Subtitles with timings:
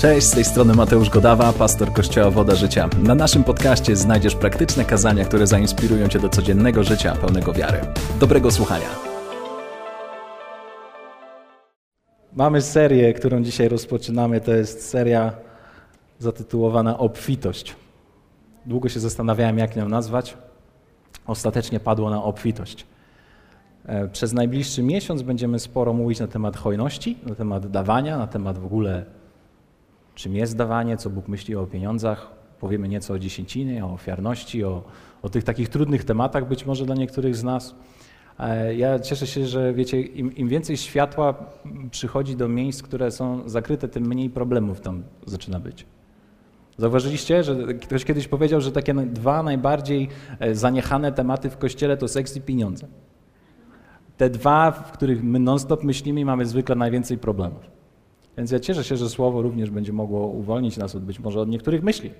[0.00, 2.88] Cześć, z tej strony Mateusz Godawa, pastor Kościoła Woda Życia.
[3.02, 7.80] Na naszym podcaście znajdziesz praktyczne kazania, które zainspirują Cię do codziennego życia pełnego wiary.
[8.20, 8.86] Dobrego słuchania.
[12.32, 14.40] Mamy serię, którą dzisiaj rozpoczynamy.
[14.40, 15.32] To jest seria
[16.18, 17.76] zatytułowana Obfitość.
[18.66, 20.36] Długo się zastanawiałem, jak ją nazwać.
[21.26, 22.86] Ostatecznie padło na obfitość.
[23.86, 28.58] E, przez najbliższy miesiąc będziemy sporo mówić na temat hojności, na temat dawania, na temat
[28.58, 29.19] w ogóle
[30.20, 32.30] czym jest dawanie, co Bóg myśli o pieniądzach.
[32.60, 34.82] Powiemy nieco o dziesięcinie, o ofiarności, o,
[35.22, 37.74] o tych takich trudnych tematach być może dla niektórych z nas.
[38.38, 41.34] E, ja cieszę się, że wiecie, im, im, więcej światła
[41.90, 45.86] przychodzi do miejsc, które są zakryte, tym mniej problemów tam zaczyna być.
[46.78, 50.08] Zauważyliście, że ktoś kiedyś powiedział, że takie dwa najbardziej
[50.40, 52.86] e, zaniechane tematy w kościele to seks i pieniądze.
[54.16, 57.79] Te dwa, w których my non-stop myślimy mamy zwykle najwięcej problemów.
[58.40, 61.48] Więc ja cieszę się, że słowo również będzie mogło uwolnić nas od być może od
[61.48, 62.10] niektórych myśli.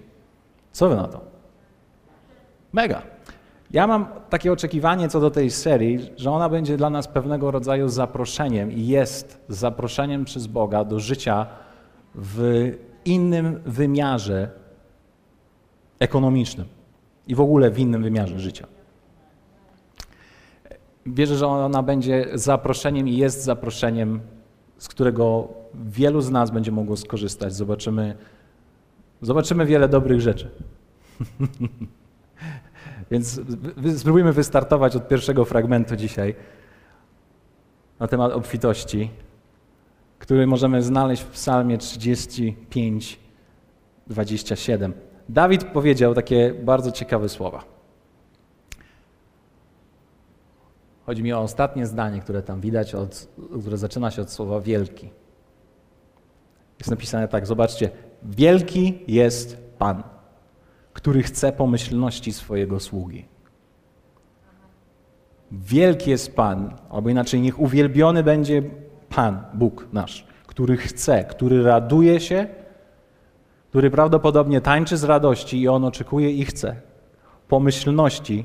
[0.72, 1.20] Co wy na to?
[2.72, 3.02] Mega.
[3.70, 7.88] Ja mam takie oczekiwanie co do tej serii, że ona będzie dla nas pewnego rodzaju
[7.88, 11.46] zaproszeniem i jest zaproszeniem przez Boga do życia
[12.14, 12.70] w
[13.04, 14.50] innym wymiarze
[15.98, 16.66] ekonomicznym
[17.26, 18.66] i w ogóle w innym wymiarze życia.
[21.06, 24.20] Wierzę, że ona będzie zaproszeniem i jest zaproszeniem,
[24.78, 27.54] z którego wielu z nas będzie mogło skorzystać.
[27.54, 28.16] Zobaczymy,
[29.22, 30.50] zobaczymy wiele dobrych rzeczy.
[33.10, 33.40] Więc
[33.96, 36.34] spróbujmy wystartować od pierwszego fragmentu dzisiaj
[37.98, 39.10] na temat obfitości,
[40.18, 43.20] który możemy znaleźć w Psalmie 35,
[44.06, 44.92] 27.
[45.28, 47.64] Dawid powiedział takie bardzo ciekawe słowa.
[51.06, 53.28] Chodzi mi o ostatnie zdanie, które tam widać, od,
[53.60, 55.10] które zaczyna się od słowa wielki.
[56.80, 57.90] Jest napisane tak, zobaczcie.
[58.22, 60.02] Wielki jest Pan,
[60.92, 63.24] który chce pomyślności swojego sługi.
[65.52, 68.62] Wielki jest Pan, albo inaczej, niech uwielbiony będzie
[69.08, 72.46] Pan, Bóg nasz, który chce, który raduje się,
[73.68, 76.76] który prawdopodobnie tańczy z radości i on oczekuje i chce
[77.48, 78.44] pomyślności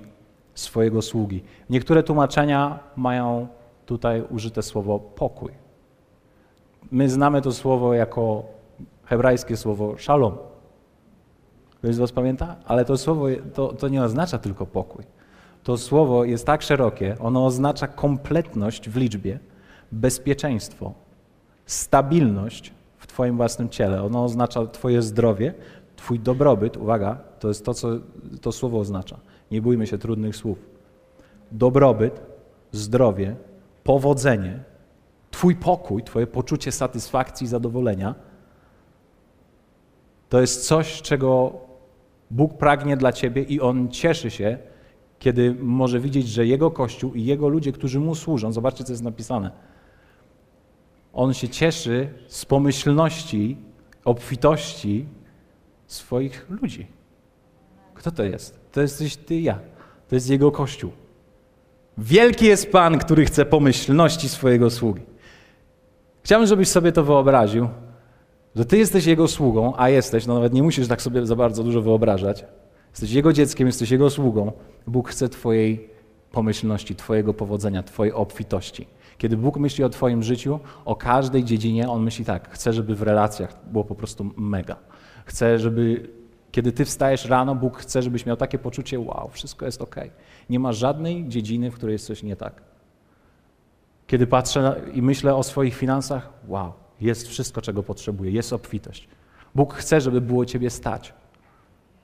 [0.53, 1.44] swojego sługi.
[1.69, 3.47] Niektóre tłumaczenia mają
[3.85, 5.64] tutaj użyte słowo pokój.
[6.91, 8.44] My znamy to słowo jako
[9.06, 10.38] hebrajskie słowo shalom.
[11.78, 12.56] Ktoś z Was pamięta?
[12.66, 15.03] Ale to słowo to, to nie oznacza tylko pokój.
[15.63, 19.40] To słowo jest tak szerokie, ono oznacza kompletność w liczbie,
[19.91, 20.94] bezpieczeństwo,
[21.66, 24.03] stabilność w Twoim własnym ciele.
[24.03, 25.53] Ono oznacza Twoje zdrowie,
[25.95, 26.78] Twój dobrobyt.
[26.78, 27.90] Uwaga, to jest to, co
[28.41, 29.19] to słowo oznacza.
[29.51, 30.57] Nie bójmy się trudnych słów.
[31.51, 32.22] Dobrobyt,
[32.72, 33.35] zdrowie,
[33.84, 34.63] powodzenie,
[35.35, 38.16] Twój pokój, Twoje poczucie satysfakcji i zadowolenia
[40.29, 41.53] to jest coś, czego
[42.31, 44.57] Bóg pragnie dla Ciebie i On cieszy się,
[45.19, 49.03] kiedy może widzieć, że Jego Kościół i Jego ludzie, którzy Mu służą, zobaczcie, co jest
[49.03, 49.51] napisane.
[51.13, 53.57] On się cieszy z pomyślności,
[54.06, 55.06] obfitości
[55.88, 56.88] swoich ludzi.
[57.94, 58.59] Kto to jest?
[58.72, 59.59] To jesteś Ty ja.
[60.07, 60.91] To jest Jego Kościół.
[61.97, 65.14] Wielki jest Pan, który chce pomyślności swojego sługi.
[66.25, 67.68] Chciałbym, żebyś sobie to wyobraził,
[68.56, 71.63] że ty jesteś Jego sługą, a jesteś, no nawet nie musisz tak sobie za bardzo
[71.63, 72.46] dużo wyobrażać.
[72.91, 74.52] Jesteś Jego dzieckiem, jesteś Jego sługą.
[74.88, 75.90] Bóg chce Twojej
[76.31, 78.88] pomyślności, Twojego powodzenia, Twojej obfitości.
[79.18, 83.02] Kiedy Bóg myśli o Twoim życiu, o każdej dziedzinie, On myśli tak, chce, żeby w
[83.02, 84.75] relacjach było po prostu mega.
[85.25, 86.09] Chce, żeby
[86.52, 89.96] kiedy Ty wstajesz rano, Bóg chce, żebyś miał takie poczucie, wow, wszystko jest ok.
[90.50, 92.75] Nie ma żadnej dziedziny, w której jest coś nie tak.
[94.07, 99.07] Kiedy patrzę i myślę o swoich finansach, wow, jest wszystko, czego potrzebuję, jest obfitość.
[99.55, 101.13] Bóg chce, żeby było Ciebie stać.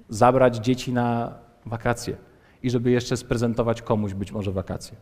[0.10, 1.34] Zabrać dzieci na
[1.66, 2.18] wakacje
[2.64, 4.98] i żeby jeszcze sprezentować komuś być może wakacje.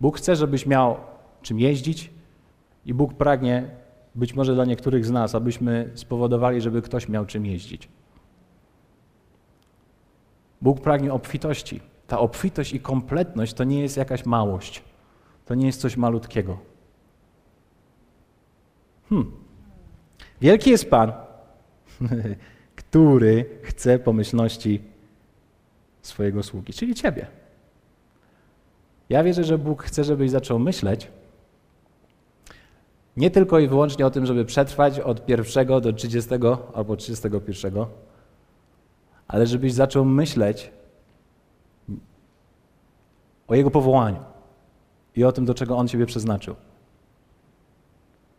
[0.00, 0.96] Bóg chce, żebyś miał
[1.42, 2.10] czym jeździć
[2.86, 3.70] i Bóg pragnie
[4.14, 7.88] być może dla niektórych z nas, abyśmy spowodowali, żeby ktoś miał czym jeździć.
[10.62, 11.80] Bóg pragnie obfitości
[12.12, 14.82] ta obfitość i kompletność to nie jest jakaś małość.
[15.44, 16.58] To nie jest coś malutkiego.
[19.08, 19.32] Hmm.
[20.40, 21.12] Wielki jest Pan,
[22.82, 24.82] który chce pomyślności
[26.02, 27.26] swojego sługi, czyli ciebie.
[29.08, 31.08] Ja wierzę, że Bóg chce, żebyś zaczął myśleć
[33.16, 36.30] nie tylko i wyłącznie o tym, żeby przetrwać od pierwszego do 30
[36.74, 37.86] albo 31,
[39.28, 40.70] ale żebyś zaczął myśleć
[43.52, 44.20] o Jego powołaniu
[45.16, 46.54] i o tym, do czego On Ciebie przeznaczył.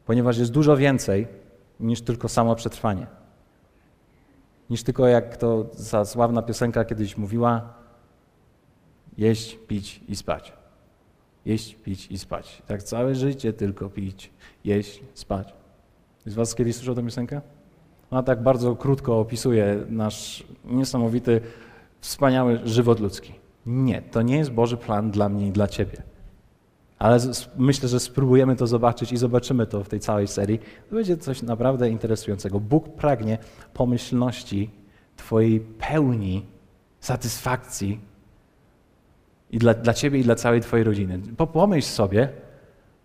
[0.06, 1.28] Ponieważ jest dużo więcej
[1.80, 3.08] niż tylko samo przetrwanie.
[4.70, 7.74] Niż tylko jak to ta sławna piosenka kiedyś mówiła,
[9.18, 10.54] jeść, pić i spać.
[11.46, 12.62] Jeść, pić i spać.
[12.68, 14.32] Tak całe życie tylko pić,
[14.66, 15.54] jeść, spać.
[16.26, 17.42] Z Was kiedyś słyszał tę piosenkę?
[18.12, 21.42] Ona tak bardzo krótko opisuje nasz niesamowity,
[22.02, 23.43] wspaniały żywot ludzki.
[23.66, 26.04] Nie, to nie jest Boży plan dla mnie i dla Ciebie.
[27.00, 27.20] Ale
[27.58, 30.60] myślę, że spróbujemy to zobaczyć i zobaczymy to w tej całej serii.
[30.90, 32.60] To będzie coś naprawdę interesującego.
[32.60, 33.38] Bóg pragnie
[33.74, 34.70] pomyślności
[35.18, 36.46] Twojej pełni
[37.00, 38.00] satysfakcji
[39.52, 41.20] i dla, dla Ciebie i dla całej Twojej rodziny.
[41.54, 42.30] Pomyśl sobie,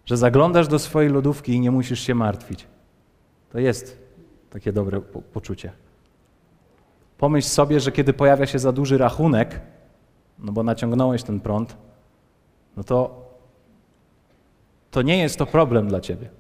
[0.05, 2.66] że zaglądasz do swojej lodówki i nie musisz się martwić.
[3.52, 3.99] To jest
[4.50, 5.72] takie dobre po poczucie.
[7.19, 9.60] Pomyśl sobie, że kiedy pojawia się za duży rachunek,
[10.38, 11.76] no bo naciągnąłeś ten prąd,
[12.76, 13.29] no to
[14.90, 16.31] to nie jest to problem dla ciebie.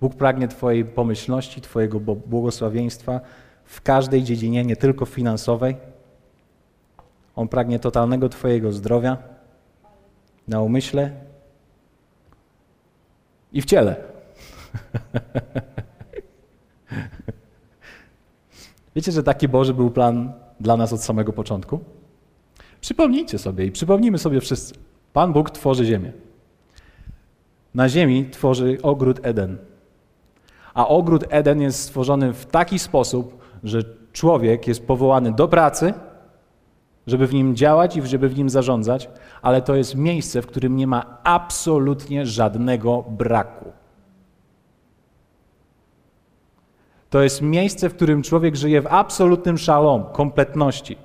[0.00, 3.20] Bóg pragnie Twojej pomyślności, Twojego błogosławieństwa
[3.64, 5.76] w każdej dziedzinie, nie tylko finansowej.
[7.36, 9.18] On pragnie totalnego Twojego zdrowia
[10.48, 11.10] na umyśle
[13.52, 13.96] i w ciele.
[18.96, 21.80] Wiecie, że taki Boży był plan dla nas od samego początku?
[22.84, 24.74] Przypomnijcie sobie i przypomnijmy sobie wszyscy.
[25.12, 26.12] Pan Bóg tworzy ziemię.
[27.74, 29.58] Na ziemi tworzy ogród Eden.
[30.74, 33.82] A ogród Eden jest stworzony w taki sposób, że
[34.12, 35.94] człowiek jest powołany do pracy,
[37.06, 39.08] żeby w nim działać i żeby w nim zarządzać,
[39.42, 43.72] ale to jest miejsce, w którym nie ma absolutnie żadnego braku.
[47.10, 50.96] To jest miejsce, w którym człowiek żyje w absolutnym szalom, kompletności,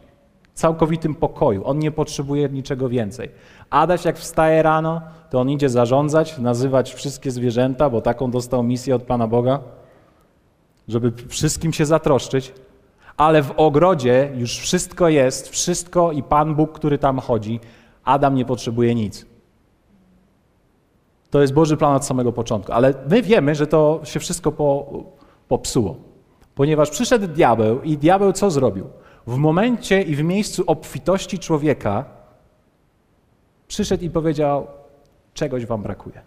[0.59, 1.61] całkowitym pokoju.
[1.65, 3.29] On nie potrzebuje niczego więcej.
[3.69, 8.95] Adaś jak wstaje rano, to on idzie zarządzać, nazywać wszystkie zwierzęta, bo taką dostał misję
[8.95, 9.59] od Pana Boga,
[10.87, 12.53] żeby wszystkim się zatroszczyć.
[13.17, 17.59] Ale w ogrodzie już wszystko jest, wszystko i Pan Bóg, który tam chodzi,
[18.03, 19.25] Adam nie potrzebuje nic.
[21.29, 22.71] To jest Boży plan od samego początku.
[22.71, 24.85] Ale my wiemy, że to się wszystko po,
[25.47, 25.95] popsuło.
[26.55, 28.85] Ponieważ przyszedł diabeł i diabeł co zrobił?
[29.27, 32.05] W momencie i w miejscu obfitości człowieka
[33.67, 34.67] przyszedł i powiedział:
[35.33, 36.21] Czegoś wam brakuje.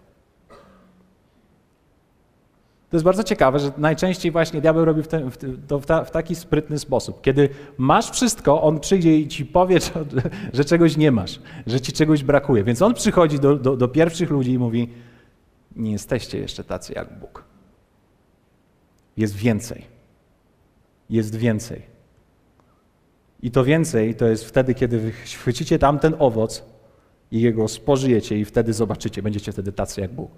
[2.93, 5.37] To jest bardzo ciekawe, że najczęściej właśnie diabeł robi w, ten, w,
[5.67, 7.21] to w, ta, w, taki sprytny sposób.
[7.21, 10.05] Kiedy masz wszystko, on przyjdzie i ci powie, że,
[10.53, 12.63] że czegoś nie masz, że ci czegoś brakuje.
[12.63, 14.89] Więc on przychodzi do, do, do pierwszych ludzi i mówi:
[15.75, 17.43] Nie jesteście jeszcze tacy jak Bóg.
[19.17, 19.85] Jest więcej.
[21.09, 21.92] Jest więcej.
[23.43, 26.63] I to więcej to jest wtedy, kiedy wy chwycicie tamten owoc
[27.31, 30.31] i jego spożyjecie i wtedy zobaczycie, będziecie wtedy tacy jak Bóg.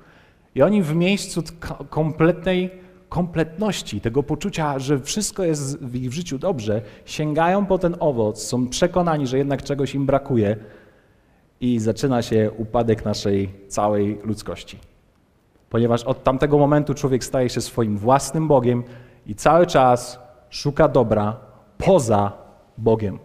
[0.55, 1.43] I oni w miejscu
[1.89, 2.71] kompletnej
[3.09, 8.67] kompletności, tego poczucia, że wszystko jest w ich życiu dobrze, sięgają po ten owoc, są
[8.69, 10.57] przekonani, że jednak czegoś im brakuje
[11.61, 14.79] i zaczyna się upadek naszej całej ludzkości.
[15.69, 18.83] Ponieważ od tamtego momentu człowiek staje się swoim własnym Bogiem
[19.25, 20.19] i cały czas
[20.49, 21.37] szuka dobra
[21.77, 22.44] poza
[22.77, 23.19] Bogiem.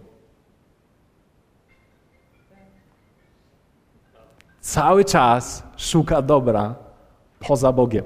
[4.61, 6.75] Cały czas szuka dobra
[7.39, 8.05] poza Bogiem.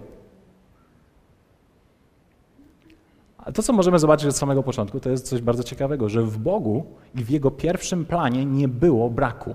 [3.39, 6.39] A to, co możemy zobaczyć od samego początku, to jest coś bardzo ciekawego, że w
[6.39, 9.55] Bogu i w Jego pierwszym planie nie było braku.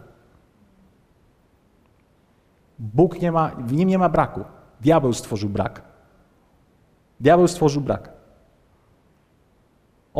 [2.80, 4.44] Bóg nie ma, w nim nie ma braku.
[4.82, 5.82] Diabeł stworzył brak.
[7.20, 8.19] Diabeł stworzył brak.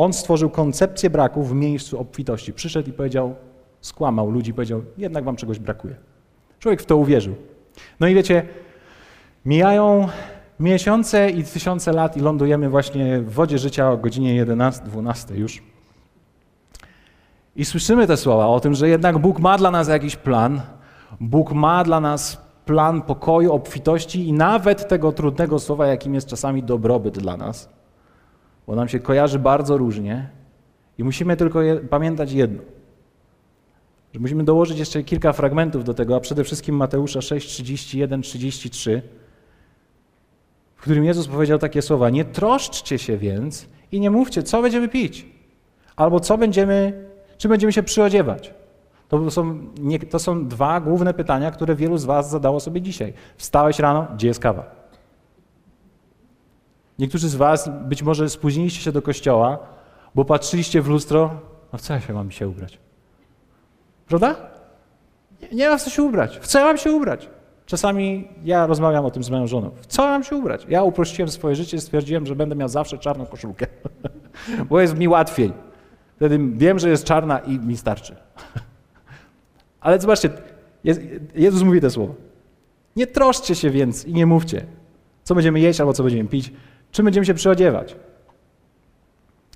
[0.00, 2.52] On stworzył koncepcję braku w miejscu obfitości.
[2.52, 3.34] Przyszedł i powiedział,
[3.80, 5.94] skłamał ludzi, powiedział, jednak wam czegoś brakuje.
[6.58, 7.34] Człowiek w to uwierzył.
[8.00, 8.42] No i wiecie,
[9.44, 10.08] mijają
[10.60, 15.62] miesiące i tysiące lat i lądujemy właśnie w wodzie życia o godzinie 11, 12 już.
[17.56, 20.60] I słyszymy te słowa o tym, że jednak Bóg ma dla nas jakiś plan.
[21.20, 26.62] Bóg ma dla nas plan pokoju, obfitości i nawet tego trudnego słowa, jakim jest czasami
[26.62, 27.79] dobrobyt dla nas,
[28.70, 30.28] bo nam się kojarzy bardzo różnie
[30.98, 32.62] i musimy tylko je, pamiętać jedno,
[34.14, 39.02] że musimy dołożyć jeszcze kilka fragmentów do tego, a przede wszystkim Mateusza 6, 31, 33,
[40.76, 44.88] w którym Jezus powiedział takie słowa: Nie troszczcie się więc i nie mówcie, co będziemy
[44.88, 45.26] pić,
[45.96, 47.04] albo co będziemy,
[47.38, 48.54] czy będziemy się przyodziewać.
[49.08, 53.12] To są, nie, to są dwa główne pytania, które wielu z Was zadało sobie dzisiaj.
[53.36, 54.79] Wstałeś rano, gdzie jest kawa?
[57.00, 59.58] Niektórzy z Was być może spóźniliście się do kościoła,
[60.14, 61.40] bo patrzyliście w lustro,
[61.72, 62.78] no w co ja się mam się ubrać?
[64.08, 64.36] Prawda?
[65.42, 66.38] Nie, nie ma w co się ubrać.
[66.38, 67.28] W co ja mam się ubrać?
[67.66, 69.70] Czasami ja rozmawiam o tym z moją żoną.
[69.88, 70.66] Co mam się ubrać?
[70.68, 73.66] Ja uprościłem swoje życie i stwierdziłem, że będę miał zawsze czarną koszulkę,
[74.70, 75.52] bo jest mi łatwiej.
[76.16, 78.16] Wtedy wiem, że jest czarna i mi starczy.
[79.80, 80.30] Ale zobaczcie,
[81.34, 82.14] Jezus mówi te słowa.
[82.96, 84.66] Nie troszcie się więc i nie mówcie,
[85.24, 86.52] co będziemy jeść albo co będziemy pić,
[86.92, 87.96] czym będziemy się przyodziewać.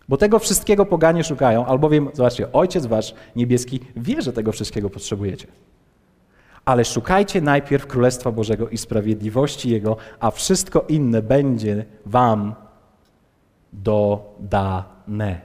[0.09, 5.47] Bo tego wszystkiego poganie szukają, albowiem, zobaczcie, Ojciec Wasz niebieski wie, że tego wszystkiego potrzebujecie.
[6.65, 12.55] Ale szukajcie najpierw Królestwa Bożego i sprawiedliwości Jego, a wszystko inne będzie Wam
[13.73, 15.41] dodane.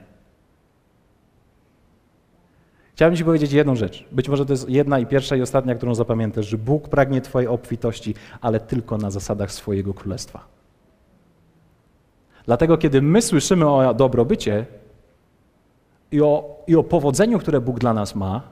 [2.94, 4.04] Chciałbym Ci powiedzieć jedną rzecz.
[4.12, 7.48] Być może to jest jedna i pierwsza i ostatnia, którą zapamiętasz, że Bóg pragnie Twojej
[7.48, 10.59] obfitości, ale tylko na zasadach swojego królestwa.
[12.50, 14.66] Dlatego, kiedy my słyszymy o dobrobycie
[16.12, 18.42] i o, i o powodzeniu, które Bóg dla nas ma,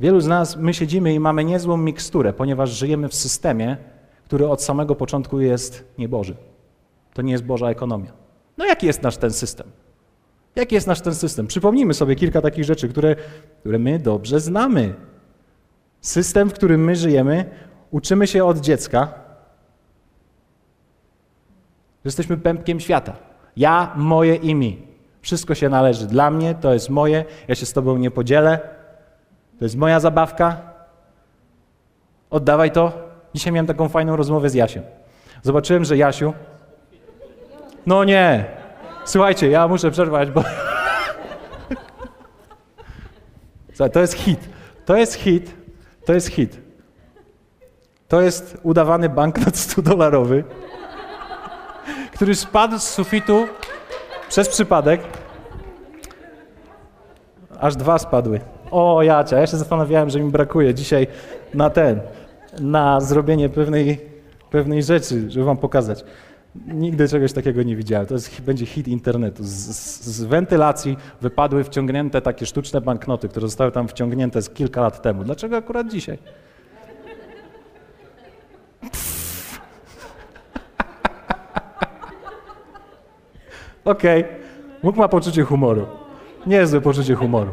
[0.00, 3.76] wielu z nas, my siedzimy i mamy niezłą miksturę, ponieważ żyjemy w systemie,
[4.24, 6.36] który od samego początku jest nieboży.
[7.14, 8.12] To nie jest Boża ekonomia.
[8.58, 9.66] No jaki jest nasz ten system?
[10.56, 11.46] Jaki jest nasz ten system?
[11.46, 13.16] Przypomnijmy sobie kilka takich rzeczy, które,
[13.60, 14.94] które my dobrze znamy.
[16.00, 17.44] System, w którym my żyjemy,
[17.90, 19.29] uczymy się od dziecka,
[22.04, 23.12] że jesteśmy pępkiem świata.
[23.56, 24.86] Ja, moje i mi.
[25.22, 28.60] Wszystko się należy dla mnie, to jest moje, ja się z Tobą nie podzielę,
[29.58, 30.56] to jest moja zabawka.
[32.30, 32.92] Oddawaj to.
[33.34, 34.82] Dzisiaj miałem taką fajną rozmowę z Jasiem.
[35.42, 36.34] Zobaczyłem, że Jasiu.
[37.86, 38.44] No nie,
[39.04, 40.44] Słuchajcie, ja muszę przerwać, bo.
[43.74, 44.48] Słuchaj, to jest hit.
[44.86, 45.54] To jest hit.
[46.04, 46.58] To jest hit.
[48.08, 50.42] To jest udawany banknot 100-dolarowy,
[52.20, 53.46] który spadł z sufitu
[54.28, 55.00] przez przypadek.
[57.60, 58.40] Aż dwa spadły.
[58.70, 61.06] O, Jacia, ja się zastanawiałem, że mi brakuje dzisiaj
[61.54, 62.00] na ten,
[62.60, 64.00] na zrobienie pewnej,
[64.50, 66.04] pewnej rzeczy, żeby wam pokazać.
[66.66, 68.06] Nigdy czegoś takiego nie widziałem.
[68.06, 69.44] To jest, będzie hit internetu.
[69.44, 74.80] Z, z, z, wentylacji wypadły wciągnięte takie sztuczne banknoty, które zostały tam wciągnięte z kilka
[74.80, 75.24] lat temu.
[75.24, 76.18] Dlaczego akurat dzisiaj?
[83.90, 84.20] Okej.
[84.20, 84.34] Okay.
[84.82, 85.86] Mógł ma poczucie humoru.
[86.46, 87.50] Niezłe poczucie humoru.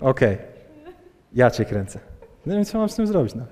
[0.00, 0.34] Okej.
[0.34, 0.46] Okay.
[1.34, 2.00] Ja cię kręcę.
[2.46, 3.34] Nie wiem, co mam z tym zrobić.
[3.34, 3.44] No.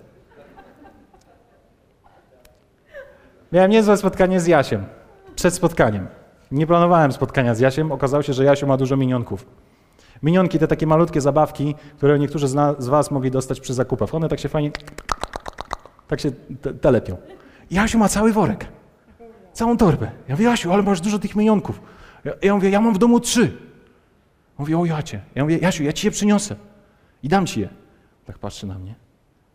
[3.53, 4.85] Miałem niezłe spotkanie z Jasiem.
[5.35, 6.07] Przed spotkaniem.
[6.51, 7.93] Nie planowałem spotkania z Jasiem.
[7.93, 9.47] Okazało się, że Jasiu ma dużo minionków.
[10.23, 14.15] Minionki, te takie malutkie zabawki, które niektórzy z, z was mogli dostać przy zakupach.
[14.15, 14.71] One tak się fajnie,
[16.09, 16.31] tak się
[16.61, 17.17] te, telepią.
[17.71, 18.67] Jasiu ma cały worek.
[19.53, 20.11] Całą torbę.
[20.29, 21.81] Ja mówię, Jasiu, ale masz dużo tych minionków.
[22.25, 23.59] Ja, ja mówię, ja mam w domu trzy.
[24.59, 25.21] Mówię, o Jacie.
[25.35, 26.57] Ja mówię, Jasiu, ja ci je przyniosę.
[27.23, 27.69] I dam ci je.
[28.27, 28.95] Tak patrzy na mnie.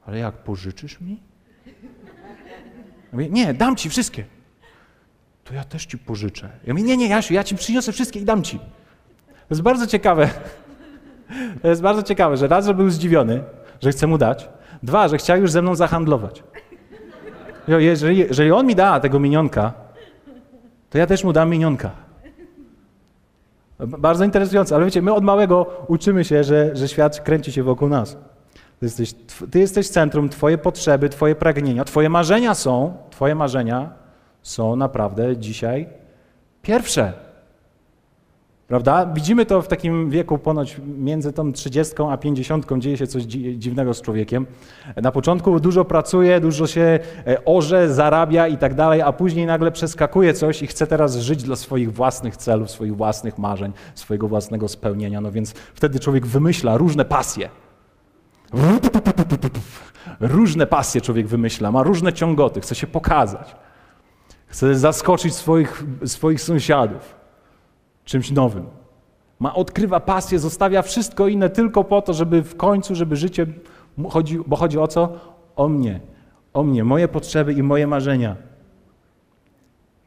[0.06, 1.20] Ale jak, pożyczysz mi?
[3.13, 4.25] mówię, nie, dam ci wszystkie.
[5.44, 6.50] To ja też ci pożyczę.
[6.66, 8.60] Ja mówię, nie, nie, Jasiu, ja ci przyniosę wszystkie i dam ci.
[9.27, 10.30] To jest bardzo ciekawe.
[11.62, 13.44] To jest bardzo ciekawe, że raz, że był zdziwiony,
[13.82, 14.50] że chce mu dać.
[14.84, 16.44] Dwa, że chciał już ze mną zahandlować.
[17.68, 19.74] Jeżeli, jeżeli on mi da tego minionka,
[20.98, 21.92] to ja też mu dam minionka.
[23.80, 27.89] Bardzo interesujące, ale wiecie, my od małego uczymy się, że, że świat kręci się wokół
[27.89, 28.18] nas.
[28.80, 29.13] Ty jesteś,
[29.51, 33.89] ty jesteś centrum, Twoje potrzeby, Twoje pragnienia, Twoje marzenia są, Twoje marzenia
[34.42, 35.89] są naprawdę dzisiaj
[36.62, 37.13] pierwsze.
[38.68, 39.06] Prawda?
[39.06, 43.94] Widzimy to w takim wieku ponoć między tą 30 a 50 dzieje się coś dziwnego
[43.94, 44.46] z człowiekiem.
[44.96, 49.72] Na początku dużo pracuje, dużo się e, orze, zarabia i tak dalej, a później nagle
[49.72, 54.68] przeskakuje coś i chce teraz żyć dla swoich własnych celów, swoich własnych marzeń, swojego własnego
[54.68, 55.22] spełnienia.
[55.22, 57.50] No więc wtedy człowiek wymyśla różne pasje.
[60.20, 63.56] Różne pasje człowiek wymyśla, ma różne ciągoty, chce się pokazać.
[64.48, 67.18] Chce zaskoczyć swoich, swoich sąsiadów
[68.08, 68.66] czymś nowym.
[69.40, 73.46] Ma, odkrywa pasję, zostawia wszystko inne tylko po to, żeby w końcu, żeby życie,
[74.10, 75.14] chodzi, bo chodzi o co?
[75.56, 76.00] O mnie,
[76.54, 78.36] o mnie, moje potrzeby i moje marzenia.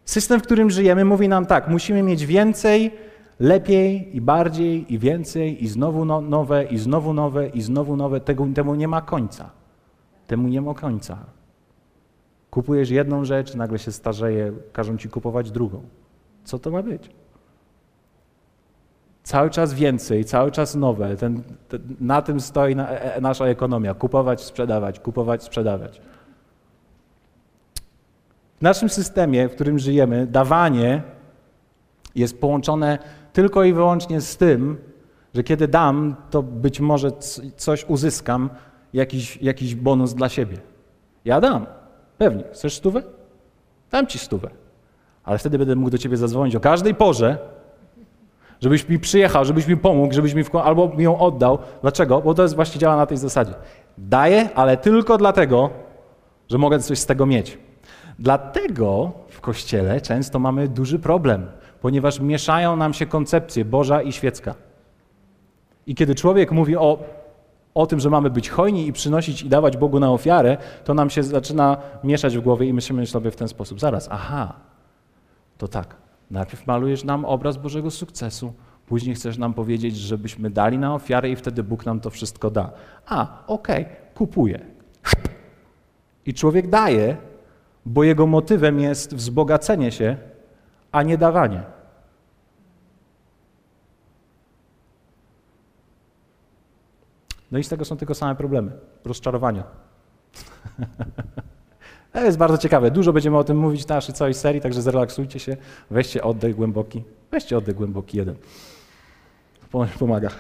[0.04, 2.90] System, w którym żyjemy, mówi nam tak: musimy mieć więcej,
[3.40, 8.21] lepiej i bardziej i więcej i znowu no, nowe i znowu nowe i znowu nowe.
[8.21, 9.50] Tego, temu nie ma końca.
[10.26, 11.19] Temu nie ma końca.
[12.50, 15.83] Kupujesz jedną rzecz, nagle się starzeje, każą ci kupować drugą.
[16.45, 17.11] Co to ma być?
[19.30, 21.16] Cały czas więcej, cały czas nowe.
[21.16, 23.94] Ten, ten, na tym stoi na, e, e nasza ekonomia.
[23.94, 26.00] Kupować, sprzedawać, kupować, sprzedawać.
[28.58, 31.02] W naszym systemie, w którym żyjemy, dawanie
[32.14, 32.99] jest połączone
[33.32, 34.78] tylko i wyłącznie z tym,
[35.34, 37.10] że kiedy dam, to być może
[37.56, 38.50] coś uzyskam,
[38.92, 40.56] jakiś, jakiś bonus dla siebie.
[41.25, 41.66] Ja dam.
[42.18, 42.44] Pewnie.
[42.52, 43.02] Chcesz stówę?
[43.90, 44.50] Dam ci stówę.
[45.25, 47.60] Ale wtedy będę mógł do ciebie zadzwonić o każdej porze,
[48.61, 51.59] żebyś mi przyjechał, żebyś mi pomógł, żebyś mi w, albo mi ją oddał.
[51.83, 52.21] Dlaczego?
[52.21, 53.55] Bo to jest właśnie działa na tej zasadzie.
[53.99, 55.71] Daję, ale tylko dlatego,
[56.49, 57.59] że mogę coś z tego mieć.
[58.19, 61.47] Dlatego w kościele często mamy duży problem,
[61.81, 64.55] ponieważ mieszają nam się koncepcje Boża i świecka.
[65.87, 66.99] I kiedy człowiek mówi o,
[67.75, 71.11] o tym, że mamy być hojni i przynosić i dawać Bogu na ofiarę, to nam
[71.11, 73.81] się zaczyna mieszać w głowie i myślimy sobie w ten sposób.
[73.81, 74.52] Zaraz, aha,
[75.59, 76.00] to tak.
[76.30, 78.52] Najpierw malujesz nam obraz Bożego sukcesu,
[78.87, 82.72] później chcesz nam powiedzieć, żebyśmy dali na ofiarę i wtedy Bóg nam to wszystko da.
[83.06, 84.66] A, okej, okay, kupuję.
[86.26, 87.16] I człowiek daje,
[87.87, 90.16] bo jego motywem jest wzbogacenie się,
[90.92, 91.62] a nie dawanie.
[97.50, 98.72] No i z tego są tylko same problemy.
[99.04, 99.64] Rozczarowania.
[102.12, 102.90] To jest bardzo ciekawe.
[102.90, 105.57] Dużo będziemy o tym mówić w naszej całej serii, także zrelaksujcie się,
[105.90, 107.02] weźcie oddech głęboki.
[107.31, 108.35] Weźcie oddech głęboki jeden.
[109.99, 110.29] Pomaga.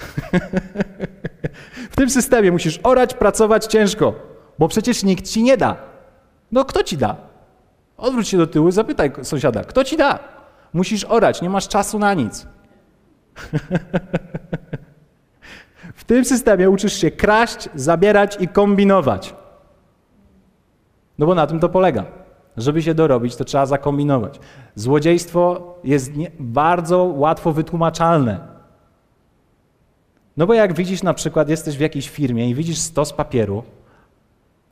[1.90, 4.14] W tym systemie musisz orać, pracować ciężko,
[4.58, 5.76] bo przecież nikt ci nie da.
[6.52, 7.16] No kto ci da?
[7.96, 10.18] Odwróć się do tyłu i zapytaj sąsiada, kto ci da?
[10.72, 12.46] Musisz orać, nie masz czasu na nic.
[15.94, 19.34] W tym systemie uczysz się kraść, zabierać i kombinować.
[21.20, 22.04] No bo na tym to polega.
[22.56, 24.40] Żeby się dorobić, to trzeba zakombinować.
[24.74, 28.48] Złodziejstwo jest nie, bardzo łatwo wytłumaczalne.
[30.36, 33.62] No bo jak widzisz na przykład, jesteś w jakiejś firmie i widzisz stos papieru,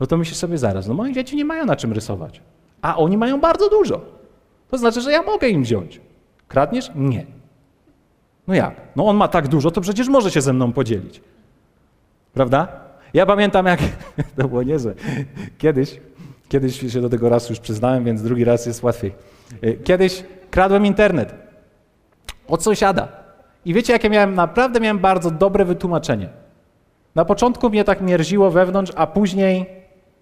[0.00, 2.40] no to myślisz sobie zaraz, no moi dzieci nie mają na czym rysować,
[2.82, 4.00] a oni mają bardzo dużo.
[4.70, 6.00] To znaczy, że ja mogę im wziąć.
[6.48, 6.90] Kradniesz?
[6.94, 7.26] Nie.
[8.46, 8.74] No jak?
[8.96, 11.20] No on ma tak dużo, to przecież może się ze mną podzielić.
[12.32, 12.68] Prawda?
[13.14, 13.80] Ja pamiętam jak,
[14.36, 14.94] to było niezłe,
[15.58, 16.00] kiedyś
[16.48, 19.14] Kiedyś się do tego raz już przyznałem, więc drugi raz jest łatwiej.
[19.64, 21.34] Y, kiedyś kradłem internet
[22.48, 23.08] od sąsiada.
[23.64, 24.34] I wiecie, jakie miałem?
[24.34, 26.28] Naprawdę miałem bardzo dobre wytłumaczenie.
[27.14, 29.66] Na początku mnie tak mierziło wewnątrz, a później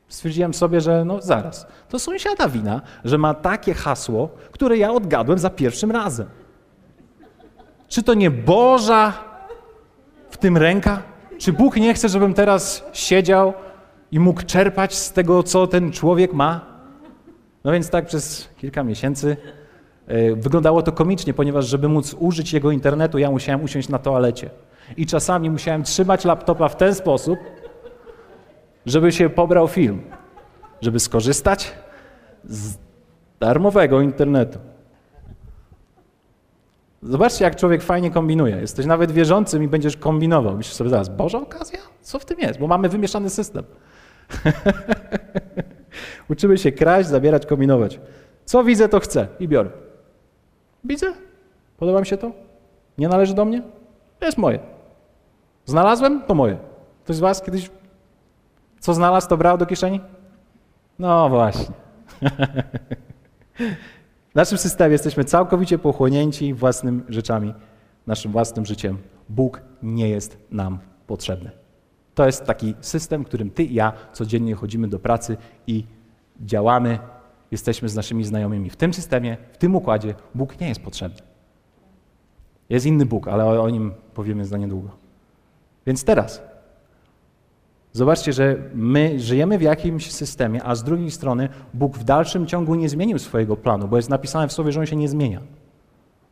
[0.09, 5.39] stwierdziłem sobie, że no zaraz, to sąsiada wina, że ma takie hasło, które ja odgadłem
[5.39, 6.27] za pierwszym razem.
[7.89, 9.13] Czy to nie Boża
[10.31, 11.03] w tym ręka?
[11.39, 13.55] Czy Bóg nie chce, żebym teraz siedział
[14.13, 16.77] i mógł czerpać z tego, co ten człowiek ma.
[17.65, 19.37] No więc tak przez kilka miesięcy
[20.07, 24.51] e, wyglądało to komicznie, ponieważ żeby móc użyć jego internetu, ja musiałem usiąść na toalecie.
[24.97, 27.39] I czasami musiałem trzymać laptopa w ten sposób,
[28.87, 30.03] żeby się pobrał film,
[30.81, 31.73] żeby skorzystać
[32.45, 32.79] z
[33.41, 34.59] darmowego internetu.
[37.03, 38.57] Zobaczcie, jak człowiek fajnie kombinuje.
[38.57, 40.57] Jesteś nawet wierzącym i będziesz kombinował.
[40.57, 41.79] Myślisz sobie zaraz, Boża okazja?
[42.03, 42.59] Co w tym jest?
[42.59, 43.65] Bo mamy wymieszany system.
[46.31, 48.01] Uczymy się kraść, zabierać, kombinować.
[48.45, 49.71] Co widzę, to chcę i biorę.
[50.85, 51.13] Widzę?
[51.77, 52.33] Podoba mi się to?
[52.99, 53.63] Nie należy do mnie?
[54.19, 54.59] To jest moje.
[55.65, 56.23] Znalazłem?
[56.23, 56.59] To moje.
[57.05, 57.71] Ktoś z Was kiedyś
[58.81, 60.01] co znalazł, to brał do kieszeni?
[60.99, 61.75] No właśnie.
[64.33, 67.55] w naszym systemie jesteśmy całkowicie pochłonięci własnymi rzeczami,
[68.07, 68.99] naszym własnym życiem.
[69.29, 71.51] Bóg nie jest nam potrzebny.
[72.17, 75.85] To jest taki system, którym ty i ja codziennie chodzimy do pracy i
[76.41, 76.99] działamy,
[77.51, 78.71] jesteśmy z naszymi znajomymi.
[78.71, 81.19] W tym systemie, w tym układzie Bóg nie jest potrzebny.
[82.69, 84.89] Jest inny Bóg, ale o nim powiemy za niedługo.
[85.87, 86.43] Więc teraz
[87.93, 92.75] zobaczcie, że my żyjemy w jakimś systemie, a z drugiej strony Bóg w dalszym ciągu
[92.75, 95.41] nie zmienił swojego planu, bo jest napisane w słowie, że on się nie zmienia.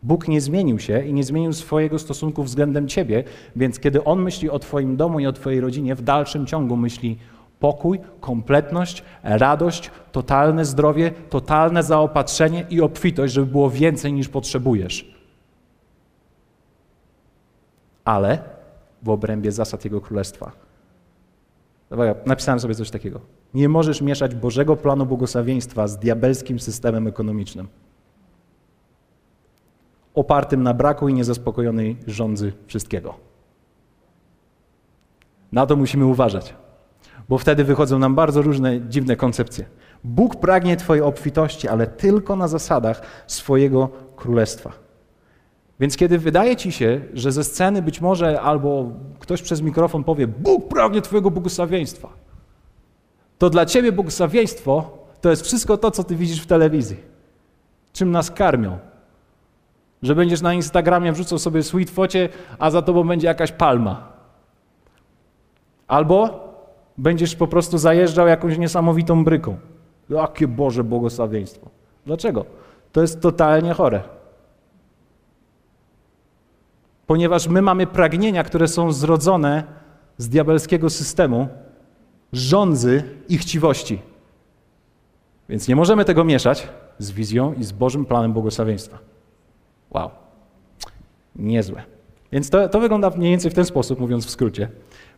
[0.04, 3.24] Bóg nie zmienił się i nie zmienił swojego stosunku względem ciebie,
[3.56, 7.18] więc kiedy On myśli o Twoim domu i o Twojej rodzinie, w dalszym ciągu myśli
[7.60, 15.14] pokój, kompletność, radość, totalne zdrowie, totalne zaopatrzenie i obfitość, żeby było więcej niż potrzebujesz.
[18.04, 18.38] Ale
[19.02, 20.52] w obrębie zasad Jego Królestwa.
[22.26, 23.20] Napisałem sobie coś takiego.
[23.54, 27.68] Nie możesz mieszać Bożego planu błogosławieństwa z diabelskim systemem ekonomicznym
[30.14, 33.14] opartym na braku i niezaspokojonej rządzy wszystkiego.
[35.52, 36.54] Na to musimy uważać,
[37.28, 39.64] bo wtedy wychodzą nam bardzo różne dziwne koncepcje.
[40.04, 44.72] Bóg pragnie Twojej obfitości, ale tylko na zasadach swojego królestwa.
[45.80, 50.26] Więc kiedy wydaje Ci się, że ze sceny być może albo ktoś przez mikrofon powie:
[50.26, 52.08] Bóg pragnie Twojego błogosławieństwa,
[53.38, 56.96] to dla Ciebie błogosławieństwo to jest wszystko to, co Ty widzisz w telewizji,
[57.92, 58.78] czym nas karmią,
[60.04, 64.12] że będziesz na Instagramie wrzucał sobie sweet focie, a za tobą będzie jakaś palma.
[65.86, 66.44] Albo
[66.98, 69.56] Będziesz po prostu zajeżdżał jakąś niesamowitą bryką.
[70.10, 71.70] Jakie Boże błogosławieństwo.
[72.06, 72.44] Dlaczego?
[72.92, 74.02] To jest totalnie chore.
[77.06, 79.64] Ponieważ my mamy pragnienia, które są zrodzone
[80.18, 81.48] z diabelskiego systemu,
[82.32, 84.02] rządzy i chciwości.
[85.48, 88.98] Więc nie możemy tego mieszać z wizją i z Bożym planem błogosławieństwa.
[89.94, 90.10] Wow.
[91.36, 91.82] Niezłe.
[92.32, 94.68] Więc to, to wygląda mniej więcej w ten sposób, mówiąc w skrócie.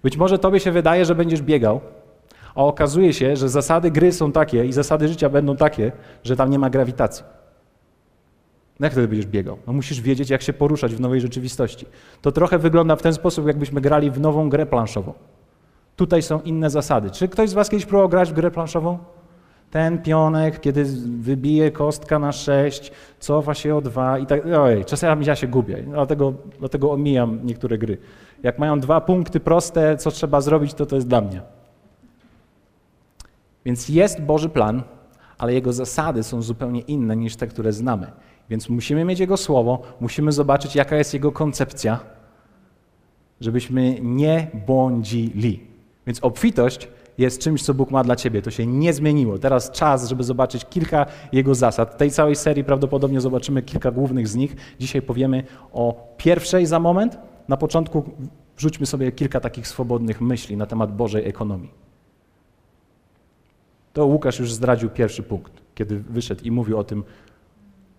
[0.03, 1.81] Być może tobie się wydaje, że będziesz biegał,
[2.55, 5.93] a okazuje się, że zasady gry są takie i zasady życia będą takie,
[6.25, 7.25] że tam nie ma grawitacji.
[8.81, 9.59] No jak wtedy będziesz biegał?
[9.67, 11.87] No musisz wiedzieć, jak się poruszać w nowej rzeczywistości.
[12.23, 15.13] To trochę wygląda w ten sposób, jakbyśmy grali w nową grę planszową.
[15.97, 17.11] Tutaj są inne zasady.
[17.11, 18.99] Czy ktoś z Was kiedyś próbował grać w grę planszową?
[19.77, 20.85] Ten pionek, kiedy
[21.19, 24.47] wybije kostka na 6, cofa się o 2 i tak.
[24.47, 27.99] Ojej, czasami ja się gubię, dlatego, dlatego omijam niektóre gry.
[28.43, 31.43] Jak mają dwa punkty proste, co trzeba zrobić, to to jest dla mnie.
[33.65, 34.83] Więc jest Boży plan,
[35.39, 38.13] ale jego zasady są zupełnie inne niż te, które znamy.
[38.51, 42.01] Więc musimy mieć Jego słowo, musimy zobaczyć, jaka jest Jego koncepcja,
[43.41, 45.61] żebyśmy nie błądzili.
[46.07, 48.43] Więc obfitość jest czymś, co Bóg ma dla ciebie.
[48.43, 49.39] To się nie zmieniło.
[49.39, 51.99] Teraz czas, żeby zobaczyć kilka Jego zasad.
[51.99, 54.57] Tej całej serii prawdopodobnie zobaczymy kilka głównych z nich.
[54.81, 57.19] Dzisiaj powiemy o pierwszej za moment.
[57.49, 58.05] Na początku
[58.57, 61.71] wrzućmy sobie kilka takich swobodnych myśli na temat Bożej ekonomii.
[63.93, 67.05] To Łukasz już zdradził pierwszy punkt, kiedy wyszedł i mówił o tym,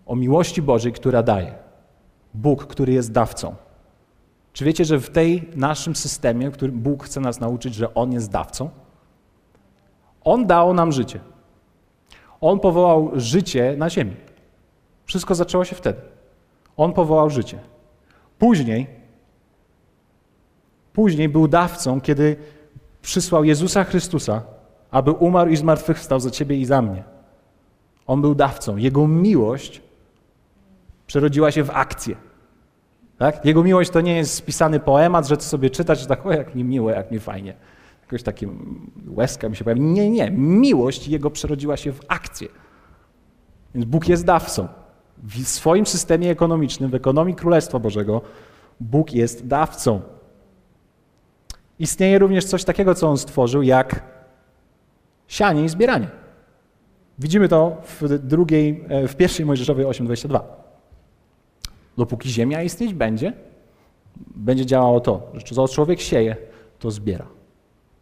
[0.06, 1.54] o miłości Bożej, która daje.
[2.34, 3.54] Bóg, który jest dawcą.
[4.52, 8.12] Czy wiecie, że w tej naszym systemie, w którym Bóg chce nas nauczyć, że On
[8.12, 8.70] jest dawcą?
[10.24, 11.20] On dał nam życie.
[12.40, 14.16] On powołał życie na ziemi.
[15.04, 16.00] Wszystko zaczęło się wtedy.
[16.76, 17.58] On powołał życie.
[18.38, 18.86] Później,
[20.92, 22.36] później był dawcą, kiedy
[23.02, 24.42] przysłał Jezusa Chrystusa,
[24.90, 27.02] aby umarł i zmartwychwstał za ciebie i za mnie.
[28.06, 28.76] On był dawcą.
[28.76, 29.82] Jego miłość
[31.06, 32.16] przerodziła się w akcję.
[33.18, 33.44] Tak?
[33.44, 36.54] Jego miłość to nie jest spisany poemat, że ty sobie czytasz, że tak, o jak
[36.54, 37.54] mi miło, jak mi fajnie.
[38.08, 38.48] Jakoś takie
[39.06, 39.80] łezka mi się pojawi.
[39.80, 40.30] Nie, nie.
[40.30, 42.48] Miłość jego przerodziła się w akcję.
[43.74, 44.68] Więc Bóg jest dawcą.
[45.22, 48.22] W swoim systemie ekonomicznym, w ekonomii Królestwa Bożego,
[48.80, 50.00] Bóg jest dawcą.
[51.78, 54.02] Istnieje również coś takiego, co On stworzył, jak
[55.26, 56.08] sianie i zbieranie.
[57.18, 60.40] Widzimy to w, drugiej, w pierwszej Mojżeszowej 8:22.
[61.96, 63.32] Dopóki ziemia istnieć będzie,
[64.16, 66.36] będzie działało to, że co człowiek sieje,
[66.78, 67.37] to zbiera.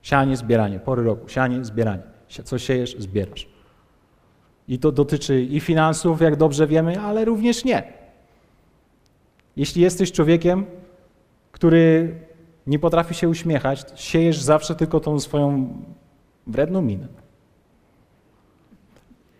[0.06, 2.02] Sianie, zbieranie, pory roku, sianie, zbieranie.
[2.44, 3.48] Co siejesz, zbierasz.
[4.68, 7.92] I to dotyczy i finansów, jak dobrze wiemy, ale również nie.
[9.56, 10.66] Jeśli jesteś człowiekiem,
[11.52, 12.14] który
[12.66, 15.68] nie potrafi się uśmiechać, siejesz zawsze tylko tą swoją
[16.46, 17.08] wredną minę.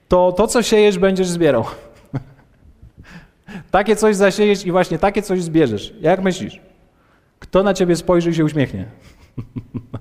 [0.09, 1.65] To to, co siejesz, będziesz zbierał.
[3.71, 5.95] takie coś zasiejesz i właśnie takie coś zbierzesz.
[6.01, 6.61] Jak myślisz?
[7.39, 8.87] Kto na ciebie spojrzy i się uśmiechnie?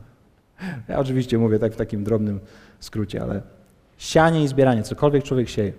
[0.87, 2.39] Ja oczywiście mówię tak w takim drobnym
[2.79, 3.41] skrócie, ale
[3.97, 5.73] sianie i zbieranie, cokolwiek człowiek sieje.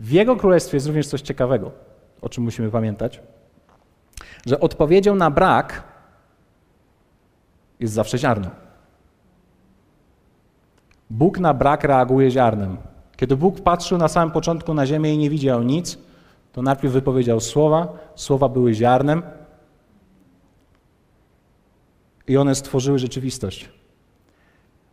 [0.00, 1.72] W Jego królestwie jest również coś ciekawego,
[2.20, 3.20] o czym musimy pamiętać,
[4.46, 5.82] że odpowiedzią na brak
[7.80, 8.50] jest zawsze ziarno.
[11.10, 12.76] Bóg na brak reaguje ziarnem.
[13.16, 15.98] Kiedy Bóg patrzył na samym początku na ziemię i nie widział nic,
[16.52, 19.22] to najpierw wypowiedział słowa, słowa były ziarnem
[22.28, 23.75] i one stworzyły rzeczywistość.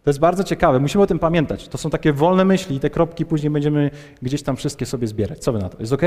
[0.04, 1.68] To jest bardzo ciekawe, musimy o tym pamiętać.
[1.68, 5.40] To są takie wolne myśli i te kropki później będziemy gdzieś tam wszystkie sobie zbierać.
[5.40, 5.78] Co wy na to?
[5.80, 6.02] Jest ok?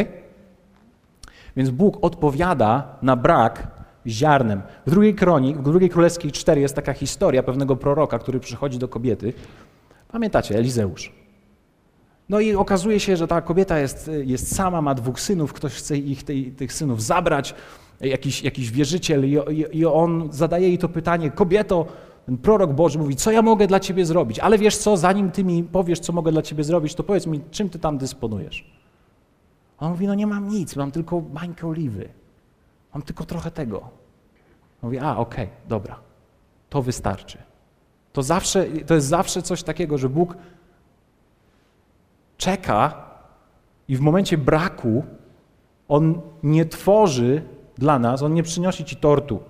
[1.56, 3.66] Więc Bóg odpowiada na brak
[4.06, 4.62] ziarnem.
[4.86, 8.88] W drugiej kronik, w drugiej królewskiej 4 jest taka historia pewnego proroka, który przychodzi do
[8.88, 9.32] kobiety.
[10.08, 11.12] Pamiętacie, Elizeusz.
[12.28, 15.96] No i okazuje się, że ta kobieta jest, jest sama, ma dwóch synów, ktoś chce
[15.96, 17.54] ich, tej, tych synów zabrać,
[18.00, 19.38] jakiś, jakiś wierzyciel i,
[19.72, 21.86] i on zadaje jej to pytanie, kobieto,
[22.26, 24.38] ten prorok Boży mówi, co ja mogę dla ciebie zrobić?
[24.38, 27.40] Ale wiesz co, zanim ty mi powiesz, co mogę dla ciebie zrobić, to powiedz mi,
[27.50, 28.70] czym ty tam dysponujesz?
[29.78, 32.08] A on mówi, no nie mam nic, mam tylko bańkę oliwy.
[32.94, 33.88] Mam tylko trochę tego.
[34.82, 36.00] Mówi, a okej, okay, dobra,
[36.70, 37.38] to wystarczy.
[38.12, 40.36] To, zawsze, to jest zawsze coś takiego, że Bóg
[42.36, 43.04] czeka
[43.88, 45.04] i w momencie braku
[45.88, 47.42] On nie tworzy
[47.78, 49.40] dla nas, On nie przynosi ci tortu.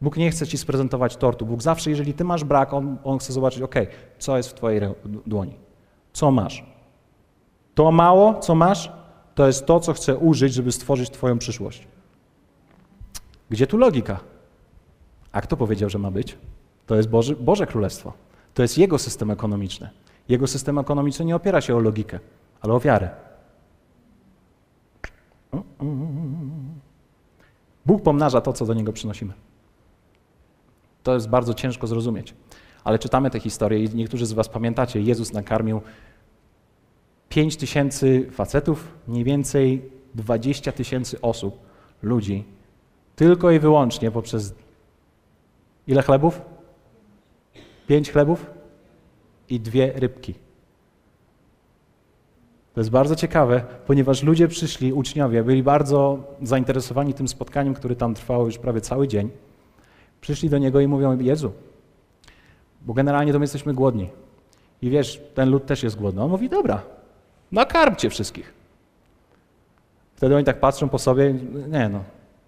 [0.00, 1.46] Bóg nie chce ci sprezentować tortu.
[1.46, 3.74] Bóg zawsze, jeżeli ty masz brak, On, on chce zobaczyć, ok,
[4.18, 4.80] co jest w twojej
[5.26, 5.56] dłoni.
[6.12, 6.64] Co masz?
[7.74, 8.92] To mało, co masz,
[9.34, 11.88] to jest to, co chce użyć, żeby stworzyć twoją przyszłość.
[13.50, 14.20] Gdzie tu logika?
[15.32, 16.38] A kto powiedział, że ma być?
[16.86, 17.08] To jest
[17.40, 18.12] Boże, Królestwo.
[18.54, 19.90] To jest Jego system ekonomiczny.
[20.28, 22.18] Jego system ekonomiczny nie opiera się o logikę,
[22.60, 23.10] ale o wiarę.
[27.86, 29.32] Bóg pomnaża to, co do Niego przynosimy.
[31.02, 32.34] To jest bardzo ciężko zrozumieć.
[32.84, 35.80] Ale czytamy te historie i niektórzy z Was pamiętacie, Jezus nakarmił
[37.28, 41.58] 5 tysięcy facetów, mniej więcej 20 tysięcy osób,
[42.02, 42.44] ludzi,
[43.16, 44.54] tylko i wyłącznie poprzez
[45.86, 46.42] ile chlebów?
[47.86, 48.46] Pięć chlebów
[49.48, 50.34] i dwie rybki.
[52.74, 58.14] To jest bardzo ciekawe, ponieważ ludzie przyszli, uczniowie, byli bardzo zainteresowani tym spotkaniem, które tam
[58.14, 59.30] trwało już prawie cały dzień.
[60.20, 61.52] Przyszli do niego i mówią: Jezu,
[62.82, 64.10] bo generalnie to my jesteśmy głodni.
[64.82, 66.22] I wiesz, ten lud też jest głodny.
[66.22, 66.82] On mówi: Dobra,
[67.52, 68.54] nakarmcie wszystkich.
[70.14, 71.34] Wtedy oni tak patrzą po sobie:
[71.68, 72.04] Nie, no,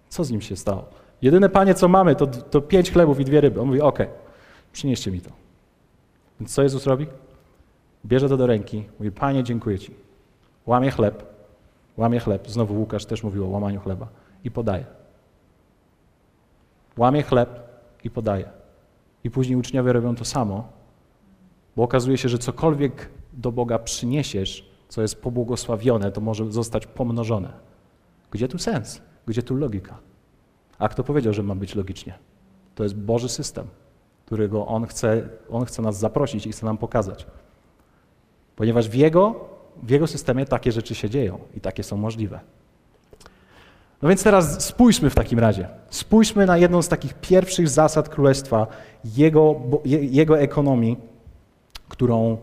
[0.09, 0.85] co z nim się stało?
[1.21, 3.61] Jedyne panie, co mamy, to, to pięć chlebów i dwie ryby.
[3.61, 4.19] On mówi: Okej, okay,
[4.73, 5.29] przynieście mi to.
[6.39, 7.07] Więc co Jezus robi?
[8.05, 9.95] Bierze to do ręki, mówi: Panie, dziękuję Ci.
[10.65, 11.23] Łamie chleb,
[11.97, 12.47] łamie chleb.
[12.47, 14.07] Znowu Łukasz też mówił o łamaniu chleba
[14.43, 14.85] i podaje.
[16.97, 17.62] Łamie chleb
[18.03, 18.49] i podaje.
[19.23, 20.67] I później uczniowie robią to samo,
[21.75, 27.53] bo okazuje się, że cokolwiek do Boga przyniesiesz, co jest pobłogosławione, to może zostać pomnożone.
[28.31, 29.01] Gdzie tu sens?
[29.27, 29.97] Gdzie tu logika?
[30.79, 32.13] A kto powiedział, że ma być logicznie?
[32.75, 33.67] To jest Boży system,
[34.25, 37.27] którego On chce, on chce nas zaprosić i chce nam pokazać.
[38.55, 39.49] Ponieważ w Jego,
[39.83, 42.39] w Jego systemie takie rzeczy się dzieją i takie są możliwe.
[44.03, 45.67] No więc teraz spójrzmy w takim razie.
[45.89, 48.67] Spójrzmy na jedną z takich pierwszych zasad królestwa,
[49.15, 50.97] jego, jego ekonomii,
[51.89, 52.37] którą,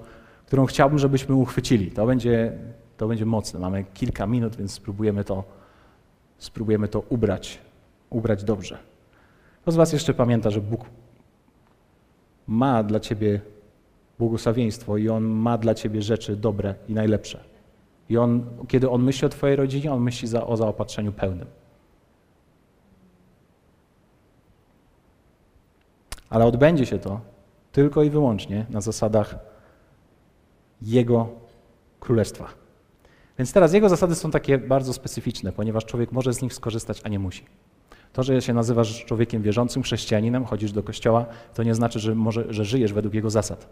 [0.46, 1.90] którą chciałbym, żebyśmy uchwycili.
[1.90, 2.52] To będzie,
[2.96, 3.60] to będzie mocne.
[3.60, 5.44] Mamy kilka minut, więc spróbujemy to,
[6.38, 7.58] spróbujemy to ubrać,
[8.10, 8.78] ubrać dobrze.
[9.62, 10.84] Kto z Was jeszcze pamięta, że Bóg
[12.46, 13.40] ma dla Ciebie
[14.18, 17.49] błogosławieństwo i On ma dla Ciebie rzeczy dobre i najlepsze.
[18.10, 21.46] I on, kiedy on myśli o Twojej rodzinie, on myśli za, o zaopatrzeniu pełnym.
[26.30, 27.20] Ale odbędzie się to
[27.72, 29.34] tylko i wyłącznie na zasadach
[30.82, 31.28] Jego
[32.00, 32.48] królestwa.
[33.38, 37.08] Więc teraz Jego zasady są takie bardzo specyficzne, ponieważ człowiek może z nich skorzystać, a
[37.08, 37.44] nie musi.
[38.12, 42.52] To, że się nazywasz człowiekiem wierzącym, chrześcijaninem, chodzisz do kościoła, to nie znaczy, że, może,
[42.52, 43.68] że żyjesz według Jego zasad.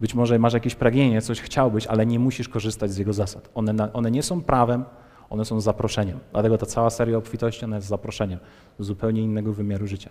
[0.00, 3.50] Być może masz jakieś pragnienie, coś chciałbyś, ale nie musisz korzystać z jego zasad.
[3.54, 4.84] One, one nie są prawem,
[5.30, 6.18] one są zaproszeniem.
[6.32, 8.38] Dlatego ta cała seria obfitości ona jest zaproszeniem
[8.78, 10.10] do zupełnie innego wymiaru życia.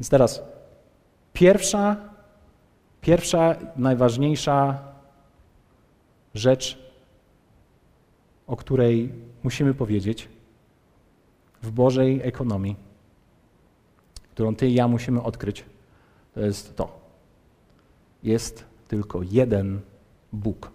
[0.00, 0.42] Więc teraz
[1.32, 1.96] pierwsza,
[3.00, 4.78] pierwsza najważniejsza
[6.34, 6.78] rzecz,
[8.46, 10.28] o której musimy powiedzieć
[11.62, 12.76] w Bożej ekonomii,
[14.30, 15.64] którą ty i ja musimy odkryć,
[16.34, 16.95] to jest to
[18.26, 19.80] jest tylko jeden
[20.32, 20.70] Bóg.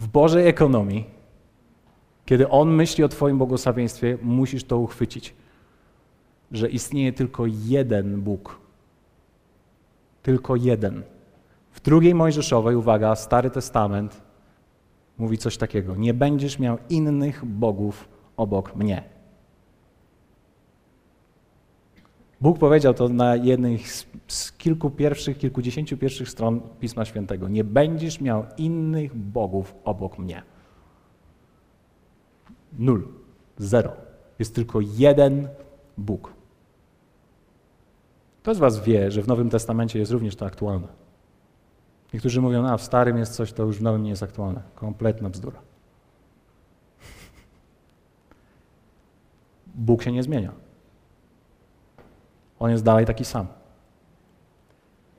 [0.00, 1.04] W Bożej ekonomii,
[2.24, 5.34] kiedy On myśli o Twoim błogosławieństwie, musisz to uchwycić,
[6.52, 8.58] że istnieje tylko jeden Bóg.
[10.22, 11.02] Tylko jeden.
[11.72, 14.22] W drugiej Mojżeszowej, uwaga, Stary Testament
[15.18, 19.11] mówi coś takiego: Nie będziesz miał innych bogów obok mnie.
[22.42, 23.78] Bóg powiedział to na jednej
[24.28, 27.48] z kilku pierwszych, kilkudziesięciu pierwszych stron Pisma Świętego.
[27.48, 30.42] Nie będziesz miał innych bogów obok mnie.
[32.78, 33.08] Nul.
[33.58, 33.92] Zero.
[34.38, 35.48] Jest tylko jeden
[35.98, 36.32] Bóg.
[38.42, 40.88] Kto z Was wie, że w Nowym Testamencie jest również to aktualne?
[42.14, 44.62] Niektórzy mówią, a w Starym jest coś, to już w Nowym nie jest aktualne.
[44.74, 45.60] Kompletna bzdura.
[49.74, 50.52] Bóg się nie zmienia.
[52.62, 53.46] On jest dalej taki sam.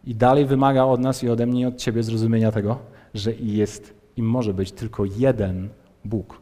[0.03, 2.79] I dalej wymaga od nas i ode mnie i od Ciebie zrozumienia tego,
[3.13, 5.69] że jest i może być tylko jeden
[6.05, 6.41] Bóg.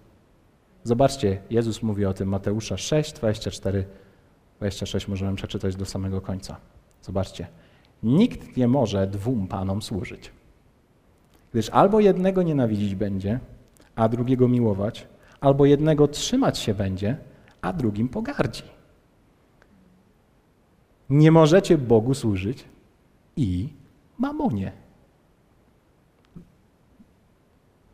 [0.83, 3.85] Zobaczcie, Jezus mówi o tym Mateusza 6, 24,
[4.57, 6.57] 26 możemy przeczytać do samego końca.
[7.01, 7.47] Zobaczcie.
[8.03, 10.31] Nikt nie może dwóm panom służyć.
[11.51, 13.39] Gdyż albo jednego nienawidzić będzie,
[13.95, 15.07] a drugiego miłować,
[15.39, 17.17] albo jednego trzymać się będzie,
[17.61, 18.80] a drugim pogardzi.
[21.11, 22.65] Nie możecie Bogu służyć
[23.35, 23.69] i
[24.17, 24.71] mamonie.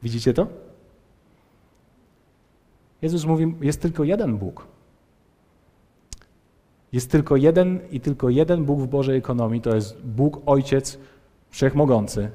[0.03, 0.47] Widzicie to?
[3.01, 4.67] Jezus mówi, jest tylko jeden Bóg.
[6.91, 10.99] Jest tylko jeden i tylko jeden Bóg w Bożej ekonomii, to jest Bóg Ojciec
[11.49, 12.31] Wszechmogący.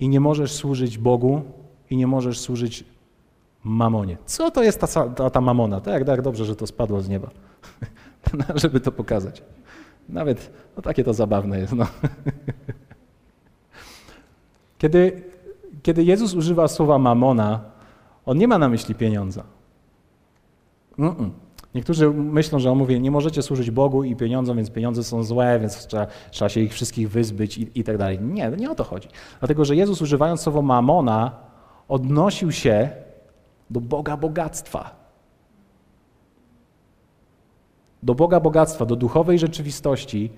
[0.00, 1.42] I nie możesz służyć Bogu
[1.90, 2.84] i nie możesz służyć
[3.64, 4.16] mamonie.
[4.26, 5.80] Co to jest ta, ta, ta mamona?
[5.80, 7.30] Tak, tak, dobrze, że to spadło z nieba,
[8.54, 9.42] żeby to pokazać.
[10.08, 11.72] Nawet, no takie to zabawne jest.
[11.72, 11.86] No.
[14.78, 15.22] Kiedy,
[15.82, 17.60] kiedy Jezus używa słowa mamona,
[18.26, 19.44] on nie ma na myśli pieniądza.
[20.98, 21.30] Mm -mm.
[21.74, 25.58] Niektórzy myślą, że on mówi, nie możecie służyć Bogu i pieniądzom, więc pieniądze są złe,
[25.60, 28.20] więc trzeba, trzeba się ich wszystkich wyzbyć i, i tak dalej.
[28.20, 29.08] Nie, nie o to chodzi.
[29.38, 31.30] Dlatego, że Jezus używając słowa mamona,
[31.88, 32.90] odnosił się
[33.70, 35.01] do Boga bogactwa.
[38.02, 40.30] Do Boga bogactwa, do duchowej rzeczywistości,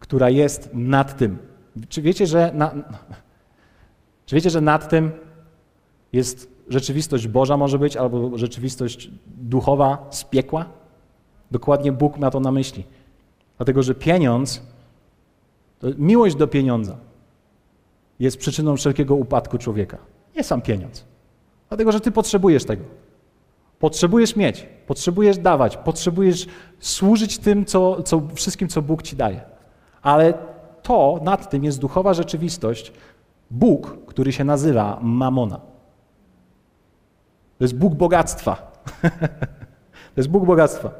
[0.00, 1.38] która jest nad tym.
[1.88, 2.74] Czy wiecie, że, na,
[4.26, 5.10] czy wiecie, że nad tym
[6.12, 10.66] jest rzeczywistość Boża może być, albo rzeczywistość duchowa z piekła?
[11.50, 12.84] Dokładnie Bóg ma to na myśli.
[13.56, 14.62] Dlatego, że pieniądz,
[15.98, 16.96] miłość do pieniądza
[18.18, 19.98] jest przyczyną wszelkiego upadku człowieka.
[20.36, 21.04] Nie sam pieniądz.
[21.68, 22.84] Dlatego, że ty potrzebujesz tego.
[23.78, 26.46] Potrzebujesz mieć, potrzebujesz dawać, potrzebujesz
[26.80, 29.40] służyć tym, co, co, wszystkim, co Bóg ci daje.
[30.02, 30.34] Ale
[30.82, 32.92] to nad tym jest duchowa rzeczywistość,
[33.50, 35.56] Bóg, który się nazywa Mamona.
[37.58, 38.72] To jest Bóg bogactwa.
[40.14, 40.90] to jest Bóg bogactwa,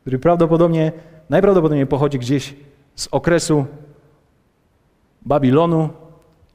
[0.00, 0.92] który prawdopodobnie,
[1.30, 2.56] najprawdopodobniej pochodzi gdzieś
[2.94, 3.66] z okresu
[5.22, 5.88] Babilonu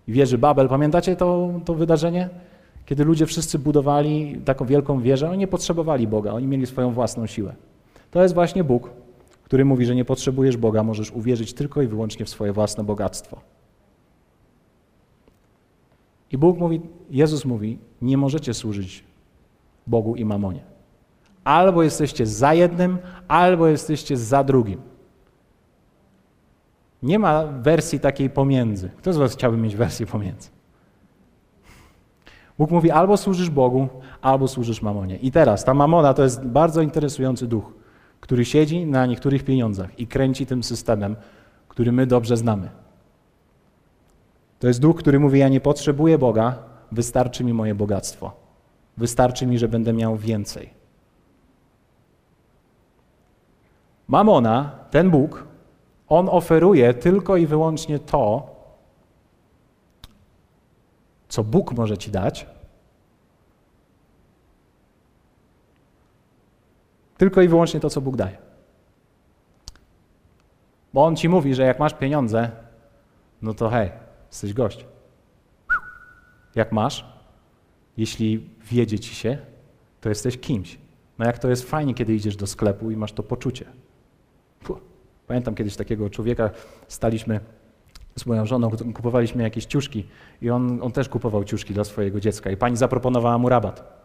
[0.07, 0.69] i wieży Babel.
[0.69, 2.29] Pamiętacie to, to wydarzenie?
[2.87, 7.27] Kiedy ludzie wszyscy budowali taką wielką wieżę, oni nie potrzebowali Boga, oni mieli swoją własną
[7.27, 7.55] siłę.
[8.11, 8.89] To jest właśnie Bóg,
[9.43, 13.41] który mówi, że nie potrzebujesz Boga, możesz uwierzyć tylko i wyłącznie w swoje własne bogactwo.
[16.31, 19.03] I Bóg mówi, Jezus mówi, nie możecie służyć
[19.87, 20.63] Bogu i mamonie.
[21.43, 22.97] Albo jesteście za jednym,
[23.27, 24.81] albo jesteście za drugim.
[27.03, 28.89] Nie ma wersji takiej pomiędzy.
[28.97, 30.56] Kto z Was chciałby mieć wersję pomiędzy?
[32.57, 33.87] Bóg mówi, albo służysz Bogu,
[34.21, 35.17] albo służysz mamonie.
[35.17, 37.73] I teraz, ta mamona to jest bardzo interesujący duch,
[38.19, 41.15] który siedzi na niektórych pieniądzach i kręci tym systemem,
[41.67, 42.69] który my dobrze znamy.
[44.59, 46.55] To jest duch, który mówi, ja nie potrzebuję Boga,
[46.91, 48.31] wystarczy mi moje bogactwo.
[48.97, 50.69] Wystarczy mi, że będę miał więcej.
[54.07, 55.47] Mamona, ten Bóg,
[56.09, 58.56] on oferuje tylko i wyłącznie to,
[61.29, 62.45] co Bóg może ci dać,
[67.17, 68.37] tylko i wyłącznie to, co Bóg daje.
[70.93, 72.51] Bo On ci mówi, że jak masz pieniądze,
[73.41, 73.91] no to hej,
[74.27, 74.85] jesteś gość.
[76.55, 77.05] Jak masz,
[77.97, 79.37] jeśli wiedzie ci się,
[80.01, 80.77] to jesteś kimś.
[81.17, 83.65] No jak to jest fajnie, kiedy idziesz do sklepu i masz to poczucie.
[84.59, 84.79] Puh.
[85.27, 86.49] Pamiętam kiedyś takiego człowieka,
[86.87, 87.39] staliśmy
[88.17, 90.07] z moją żoną, kupowaliśmy jakieś ciuszki
[90.41, 93.97] i on, on też kupował ciuszki dla swojego dziecka i pani zaproponowała mu rabat.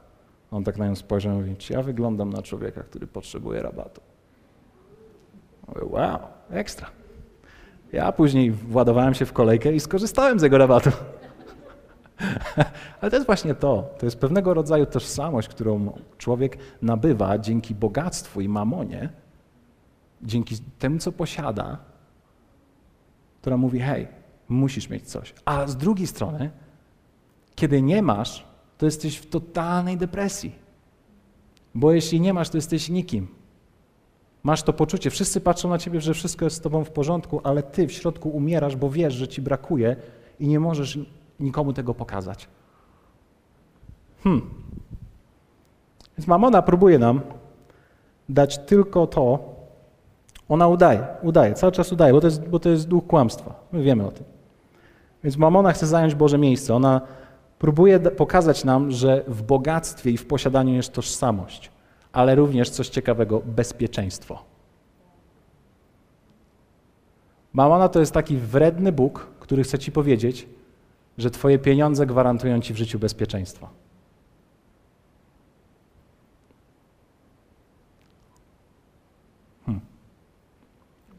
[0.51, 4.01] On tak na nią spojrzał i mówi, czy ja wyglądam na człowieka, który potrzebuje rabatu?
[5.68, 6.18] Mówię, wow,
[6.51, 6.87] ekstra.
[7.92, 10.90] Ja później władowałem się w kolejkę i skorzystałem z jego rabatu.
[13.01, 13.90] Ale to jest właśnie to.
[13.98, 19.09] To jest pewnego rodzaju tożsamość, którą człowiek nabywa dzięki bogactwu i mamonie,
[20.22, 21.91] dzięki temu, co posiada,
[23.42, 24.09] która mówi: hej,
[24.48, 25.35] musisz mieć coś.
[25.44, 26.50] A z drugiej strony,
[27.55, 28.46] kiedy nie masz,
[28.78, 30.55] to jesteś w totalnej depresji.
[31.74, 33.28] Bo jeśli nie masz, to jesteś nikim.
[34.42, 37.62] Masz to poczucie, wszyscy patrzą na ciebie, że wszystko jest z tobą w porządku, ale
[37.62, 39.96] ty w środku umierasz, bo wiesz, że ci brakuje
[40.40, 40.98] i nie możesz
[41.40, 42.48] nikomu tego pokazać.
[44.24, 44.50] Hmm.
[46.18, 47.20] Więc mamona próbuje nam
[48.28, 49.52] dać tylko to,
[50.53, 53.55] ona udaje, udaje, cały czas udaje, bo to jest, bo to jest duch kłamstwa.
[53.73, 54.25] My wiemy o tym.
[55.25, 56.75] Więc mamona chce zająć Boże miejsce.
[56.75, 57.01] Ona
[57.59, 61.71] próbuje pokazać nam, że w bogactwie i w posiadaniu jest tożsamość,
[62.12, 64.38] ale również coś ciekawego bezpieczeństwo.
[67.53, 70.49] Mamona to jest taki wredny Bóg, który chce ci powiedzieć,
[71.19, 73.69] że Twoje pieniądze gwarantują Ci w życiu bezpieczeństwo.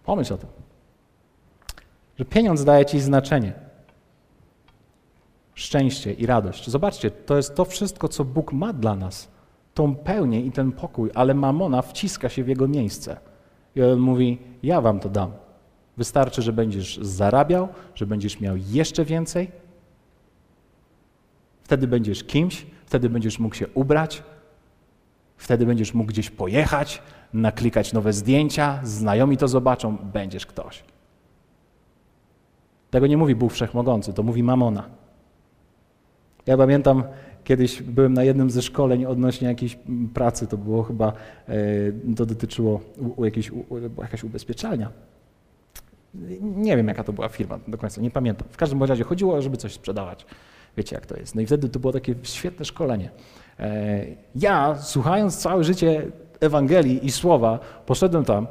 [0.04, 0.50] Pomyśl o tym.
[2.20, 3.54] Że pieniądz daje Ci znaczenie,
[5.54, 6.70] szczęście i radość.
[6.70, 9.28] Zobaczcie, to jest to wszystko, co Bóg ma dla nas.
[9.74, 13.18] Tą pełnię i ten pokój, ale mamona wciska się w jego miejsce.
[13.76, 15.32] I on mówi: Ja wam to dam.
[15.98, 19.52] Wystarczy, że będziesz zarabiał, że będziesz miał jeszcze więcej,
[21.64, 24.24] Wtedy będziesz kimś, wtedy będziesz mógł się ubrać,
[25.44, 27.02] wtedy będziesz mógł gdzieś pojechać,
[27.34, 30.84] naklikać nowe zdjęcia, znajomi to zobaczą, będziesz ktoś.
[32.92, 34.90] Tego nie mówi Bóg Wszechmogący, to mówi Mamona.
[36.46, 37.04] Ja pamiętam,
[37.44, 39.78] Kiedyś byłem na jednym ze szkoleń odnośnie jakiejś
[40.14, 41.14] pracy, to było chyba,
[41.48, 41.56] e,
[42.16, 42.82] to dotyczyło
[43.20, 43.66] jakiejś, u,
[44.02, 44.92] jakaś ubezpieczalnia.
[46.42, 48.48] Nie wiem, jaka to była firma do końca, nie pamiętam.
[48.52, 50.26] W każdym razie chodziło, żeby coś sprzedawać.
[50.78, 51.36] Wiecie, jak to jest.
[51.36, 53.10] No i wtedy to było takie świetne szkolenie.
[53.60, 58.48] E, ja, słuchając całe życie Ewangelii i Słowa, poszedłem tam,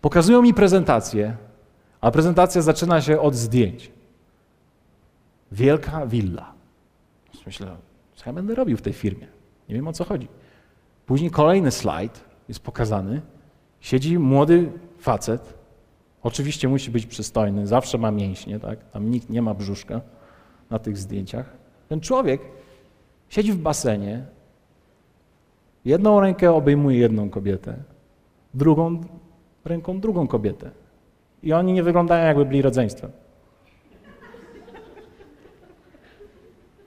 [0.00, 1.36] pokazują mi prezentację,
[2.00, 3.92] a prezentacja zaczyna się od zdjęć.
[5.52, 6.52] Wielka willa.
[7.46, 7.66] Myślę,
[8.14, 9.26] co ja będę robił w tej firmie?
[9.68, 10.28] Nie wiem o co chodzi.
[11.06, 13.20] Później kolejny slajd jest pokazany.
[13.80, 15.54] Siedzi młody facet.
[16.22, 18.90] Oczywiście musi być przystojny, zawsze ma mięśnie, tak?
[18.90, 20.00] Tam nikt nie ma brzuszka
[20.70, 21.56] na tych zdjęciach.
[21.88, 22.40] Ten człowiek
[23.32, 24.24] siedzi w basenie,
[25.84, 27.76] jedną rękę obejmuje jedną kobietę,
[28.54, 29.00] drugą
[29.64, 30.70] ręką drugą kobietę.
[31.42, 33.10] I oni nie wyglądają jakby byli rodzeństwem.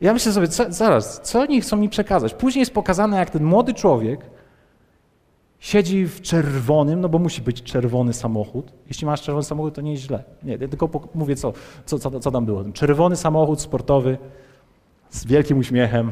[0.01, 2.33] Ja myślę sobie, co, zaraz, co oni chcą mi przekazać?
[2.33, 4.19] Później jest pokazane, jak ten młody człowiek
[5.59, 8.71] siedzi w czerwonym, no bo musi być czerwony samochód.
[8.87, 10.23] Jeśli masz czerwony samochód, to nie jest źle.
[10.43, 11.53] Nie, tylko mówię, co,
[11.85, 12.63] co, co, co tam było.
[12.73, 14.17] Czerwony samochód sportowy
[15.09, 16.11] z wielkim uśmiechem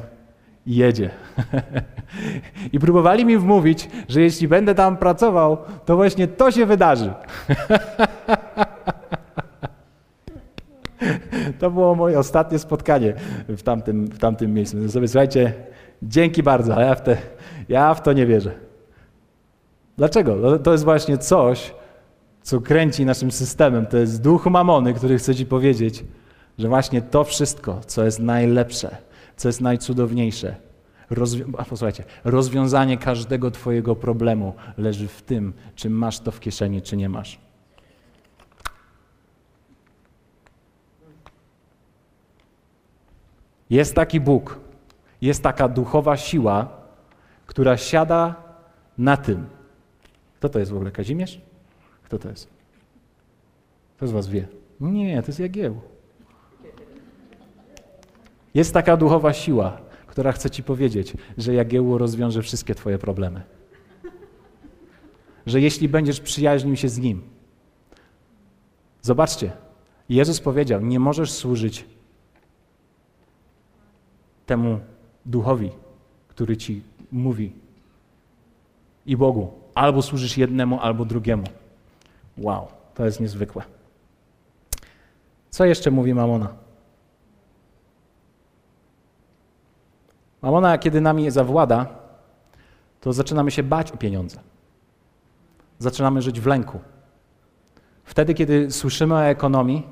[0.65, 1.09] i jedzie.
[2.73, 7.13] I próbowali mi wmówić, że jeśli będę tam pracował, to właśnie to się wydarzy.
[11.59, 13.13] To było moje ostatnie spotkanie
[13.47, 14.89] w tamtym, w tamtym miejscu.
[14.89, 15.53] sobie, słuchajcie,
[16.03, 17.17] dzięki bardzo, ale ja w, te,
[17.69, 18.51] ja w to nie wierzę.
[19.97, 20.35] Dlaczego?
[20.35, 21.73] No, to jest właśnie coś,
[22.41, 23.85] co kręci naszym systemem.
[23.85, 26.03] To jest duch mamony, który chce ci powiedzieć,
[26.57, 28.97] że właśnie to wszystko, co jest najlepsze,
[29.35, 30.55] co jest najcudowniejsze,
[31.09, 36.97] rozwi posłuchajcie, rozwiązanie każdego twojego problemu leży w tym, czy masz to w kieszeni, czy
[36.97, 37.39] nie masz.
[43.69, 44.59] Jest taki Bóg,
[45.21, 46.67] jest taka duchowa siła,
[47.45, 48.35] która siada
[48.97, 49.45] na tym.
[50.37, 50.91] Kto to jest w ogóle?
[50.91, 51.41] Kazimierz?
[52.03, 52.49] Kto to jest?
[53.97, 54.47] Kto z was wie?
[54.79, 55.92] Nie, to jest Jagieł.
[58.53, 59.77] Jest taka duchowa siła,
[60.07, 63.41] która chce ci powiedzieć, że Jagiełło rozwiąże wszystkie twoje problemy.
[65.45, 67.21] Że jeśli będziesz przyjaźnił się z Nim.
[69.01, 69.51] Zobaczcie,
[70.09, 71.85] Jezus powiedział, nie możesz służyć
[74.45, 74.79] temu
[75.25, 75.71] duchowi,
[76.27, 77.53] który ci mówi
[79.05, 79.51] i Bogu.
[79.75, 81.43] Albo służysz jednemu, albo drugiemu.
[82.37, 83.63] Wow, to jest niezwykłe.
[85.49, 86.62] Co jeszcze mówi Mamona?
[90.43, 91.87] Mamona, kiedy nami zawłada,
[93.01, 94.39] to zaczynamy się bać o pieniądze.
[95.79, 96.79] Zaczynamy żyć w lęku.
[98.03, 99.87] Wtedy, kiedy słyszymy o ekonomii,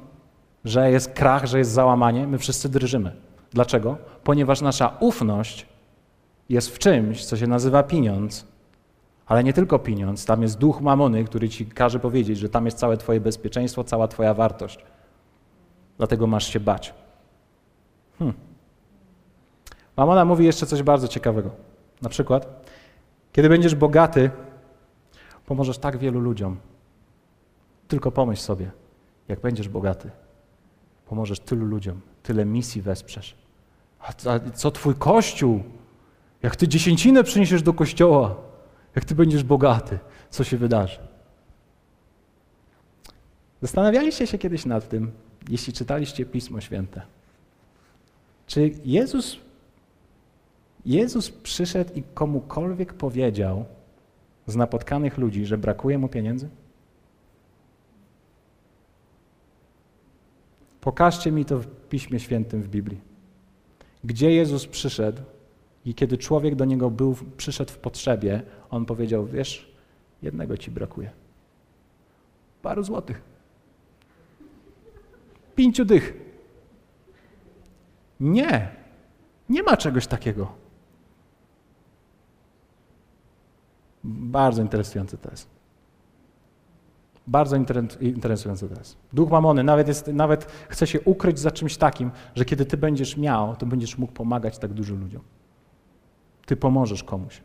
[0.65, 3.15] że jest krach, że jest załamanie, my wszyscy drżymy.
[3.51, 3.97] Dlaczego?
[4.23, 5.65] Ponieważ nasza ufność
[6.49, 8.47] jest w czymś, co się nazywa pieniądz,
[9.25, 12.77] ale nie tylko pieniądz, tam jest duch mamony, który ci każe powiedzieć, że tam jest
[12.77, 14.85] całe Twoje bezpieczeństwo, cała Twoja wartość.
[15.97, 16.93] Dlatego masz się bać.
[18.19, 18.50] Hmm.
[19.97, 21.51] Mamona mówi jeszcze coś bardzo ciekawego.
[22.01, 22.65] Na przykład,
[23.33, 24.29] kiedy będziesz bogaty,
[25.45, 26.57] pomożesz tak wielu ludziom.
[27.87, 28.71] Tylko pomyśl sobie,
[29.27, 30.09] jak będziesz bogaty,
[31.05, 33.35] pomożesz tylu ludziom, tyle misji wesprzesz.
[33.99, 34.13] A
[34.53, 35.63] co twój kościół?
[36.43, 38.35] Jak ty dziesięcinę przyniesiesz do kościoła,
[38.95, 40.99] jak ty będziesz bogaty, co się wydarzy?
[43.61, 45.11] Zastanawialiście się kiedyś nad tym,
[45.49, 47.01] jeśli czytaliście Pismo Święte.
[48.47, 49.37] Czy Jezus,
[50.85, 53.65] Jezus przyszedł i komukolwiek powiedział
[54.47, 56.49] z napotkanych ludzi, że brakuje mu pieniędzy?
[60.81, 63.01] Pokażcie mi to w Piśmie Świętym w Biblii.
[64.03, 65.21] Gdzie Jezus przyszedł
[65.85, 69.71] i kiedy człowiek do niego był, przyszedł w potrzebie, on powiedział: Wiesz,
[70.21, 71.11] jednego ci brakuje.
[72.61, 73.21] Paru złotych.
[75.55, 76.13] Pięciu dych.
[78.19, 78.69] Nie.
[79.49, 80.60] Nie ma czegoś takiego.
[84.03, 85.47] Bardzo interesujące to jest.
[87.27, 87.55] Bardzo
[88.01, 88.97] interesujące to jest.
[89.13, 93.17] Duch mamony nawet, jest, nawet chce się ukryć za czymś takim, że kiedy ty będziesz
[93.17, 95.21] miał, to będziesz mógł pomagać tak dużo ludziom.
[96.45, 97.41] Ty pomożesz komuś.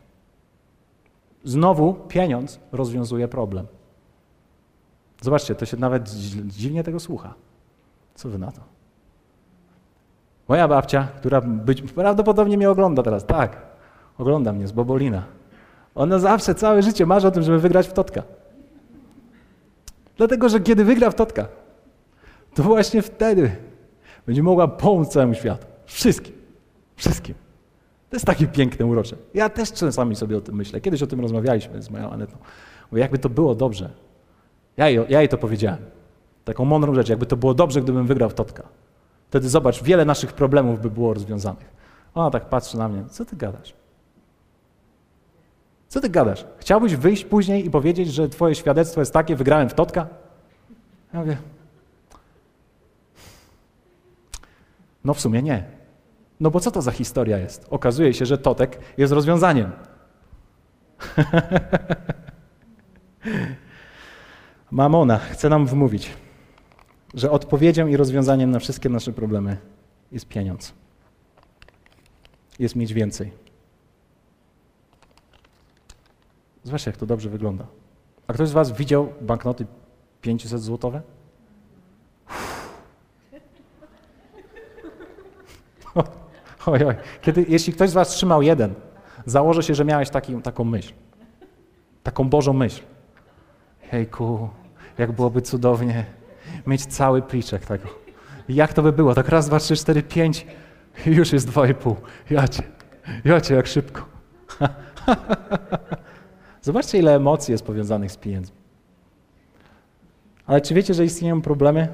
[1.43, 3.67] Znowu pieniądz rozwiązuje problem.
[5.21, 6.09] Zobaczcie, to się nawet
[6.45, 7.33] dziwnie tego słucha.
[8.15, 8.61] Co wy na to?
[10.47, 13.61] Moja babcia, która być, prawdopodobnie mnie ogląda teraz, tak,
[14.17, 15.23] ogląda mnie z Bobolina.
[15.97, 18.23] Ona zawsze, całe życie marzy o tym, żeby wygrać w Totka.
[20.17, 21.47] Dlatego, że kiedy wygra w Totka,
[22.53, 23.55] to właśnie wtedy
[24.25, 25.65] będzie mogła pomóc całemu światu.
[25.85, 26.35] Wszystkim.
[26.95, 27.35] Wszystkim.
[28.09, 29.15] To jest takie piękne, urocze.
[29.33, 30.81] Ja też czasami sobie o tym myślę.
[30.81, 32.37] Kiedyś o tym rozmawialiśmy z moją Anetą.
[32.91, 33.89] Bo jakby to było dobrze.
[34.77, 35.79] Ja jej, ja jej to powiedziałem.
[36.45, 37.09] Taką mądrą rzecz.
[37.09, 38.63] Jakby to było dobrze, gdybym wygrał w Totka.
[39.27, 41.71] Wtedy zobacz, wiele naszych problemów by było rozwiązanych.
[42.15, 43.03] Ona tak patrzy na mnie.
[43.09, 43.73] Co ty gadasz?
[45.87, 46.45] Co ty gadasz?
[46.59, 50.07] Chciałbyś wyjść później i powiedzieć, że twoje świadectwo jest takie, wygrałem w Totka?
[51.13, 51.37] Ja mówię,
[55.03, 55.63] no w sumie nie.
[56.39, 57.67] No bo co to za historia jest?
[57.69, 59.71] Okazuje się, że Totek jest rozwiązaniem.
[64.71, 66.13] Mamona chce nam wmówić,
[67.13, 69.57] że odpowiedzią i rozwiązaniem na wszystkie nasze problemy
[70.11, 70.73] jest pieniądz.
[72.59, 73.46] Jest mieć więcej.
[76.67, 77.65] Zobaczcie, jak to dobrze wygląda.
[78.27, 79.65] A ktoś z Was widział banknoty
[80.21, 81.01] 500 złotowe?
[86.65, 86.95] Oj, oj.
[87.21, 88.73] Kiedy, jeśli ktoś z Was trzymał jeden,
[89.25, 90.93] założę się, że miałeś taki, taką myśl.
[92.03, 92.81] Taką Bożą myśl.
[93.81, 94.49] Hejku,
[94.97, 96.05] jak byłoby cudownie
[96.65, 97.87] mieć cały pliczek tego.
[98.49, 99.15] jak to by było?
[99.15, 100.47] Tak raz, dwa, trzy, cztery, pięć
[101.05, 101.95] już jest dwa i pół.
[102.29, 102.63] Jacie,
[103.25, 104.05] jacie, jak szybko.
[106.67, 108.57] Zobaczcie, ile emocji jest powiązanych z pieniędzmi.
[110.45, 111.87] Ale czy wiecie, że istnieją problemy,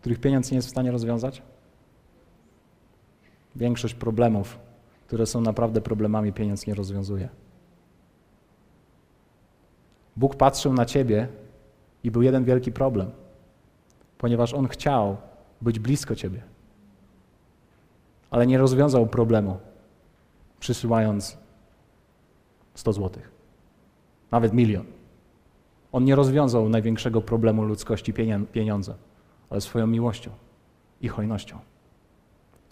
[0.00, 1.42] których pieniądz nie jest w stanie rozwiązać?
[3.56, 4.58] Większość problemów,
[5.06, 7.28] które są naprawdę problemami, pieniądz nie rozwiązuje.
[10.16, 11.28] Bóg patrzył na ciebie
[12.04, 13.10] i był jeden wielki problem,
[14.18, 15.16] ponieważ On chciał
[15.60, 16.42] być blisko ciebie,
[18.30, 19.58] ale nie rozwiązał problemu,
[20.60, 21.38] przysyłając
[22.74, 23.41] 100 złotych,
[24.32, 24.84] nawet milion.
[25.92, 28.12] On nie rozwiązał największego problemu ludzkości
[28.52, 28.94] pieniądza,
[29.50, 30.30] ale swoją miłością
[31.00, 31.58] i hojnością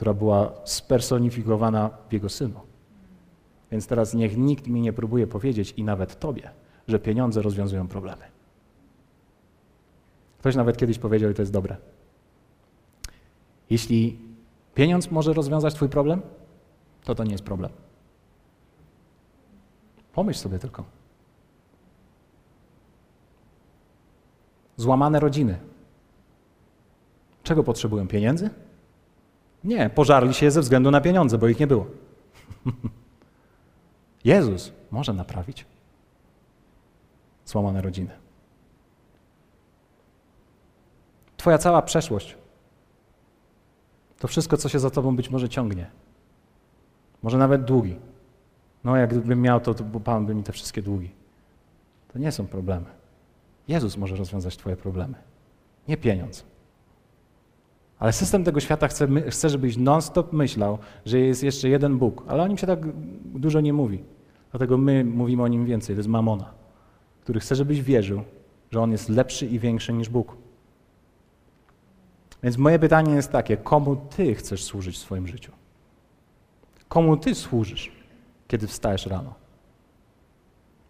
[0.01, 2.61] która była spersonifikowana w Jego Synu.
[3.71, 6.51] Więc teraz niech nikt mi nie próbuje powiedzieć, i nawet Tobie,
[6.89, 8.23] że pieniądze rozwiązują problemy.
[10.39, 11.77] Ktoś nawet kiedyś powiedział, i to jest dobre.
[13.71, 14.19] Jeśli
[14.75, 16.23] pieniądz może rozwiązać Twój problem,
[17.05, 17.71] to to nie jest problem.
[20.13, 20.85] Pomyśl sobie tylko.
[24.81, 25.59] Złamane rodziny.
[27.43, 28.09] Czego potrzebują?
[28.09, 28.51] Pieniędzy?
[29.65, 31.87] Nie, pożarli się ze względu na pieniądze, bo ich nie było.
[34.25, 35.67] Jezus może naprawić
[37.45, 38.11] złamane rodziny.
[41.37, 42.37] Twoja cała przeszłość,
[44.19, 45.91] to wszystko, co się za tobą być może ciągnie,
[47.23, 47.97] może nawet długi.
[48.85, 51.11] No, jak gdybym miał to, to Pan by mi te wszystkie długi.
[52.13, 53.00] To nie są problemy.
[53.71, 55.15] Jezus może rozwiązać Twoje problemy,
[55.89, 56.45] nie pieniądz.
[57.99, 62.25] Ale system tego świata chce, chce żebyś non-stop myślał, że jest jeszcze jeden Bóg.
[62.29, 62.81] Ale o nim się tak
[63.25, 64.05] dużo nie mówi.
[64.51, 65.97] Dlatego my mówimy o nim więcej.
[65.97, 66.53] To jest mamona,
[67.23, 68.23] który chce, żebyś wierzył,
[68.71, 70.37] że on jest lepszy i większy niż Bóg.
[72.43, 75.53] Więc moje pytanie jest takie: komu ty chcesz służyć w swoim życiu?
[76.89, 77.93] Komu ty służysz,
[78.49, 79.35] kiedy wstajesz rano?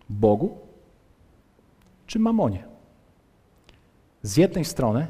[0.09, 0.70] Bogu
[2.11, 2.65] czy mamonie?
[4.23, 5.07] Z jednej strony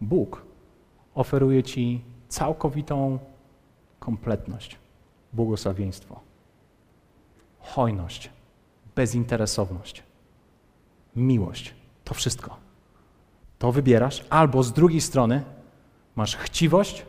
[0.00, 0.42] Bóg
[1.14, 3.18] oferuje Ci całkowitą
[3.98, 4.78] kompletność,
[5.32, 6.20] błogosławieństwo,
[7.58, 8.30] hojność,
[8.94, 10.02] bezinteresowność,
[11.16, 11.74] miłość.
[12.04, 12.56] To wszystko.
[13.58, 15.44] To wybierasz, albo z drugiej strony
[16.16, 17.06] masz chciwość,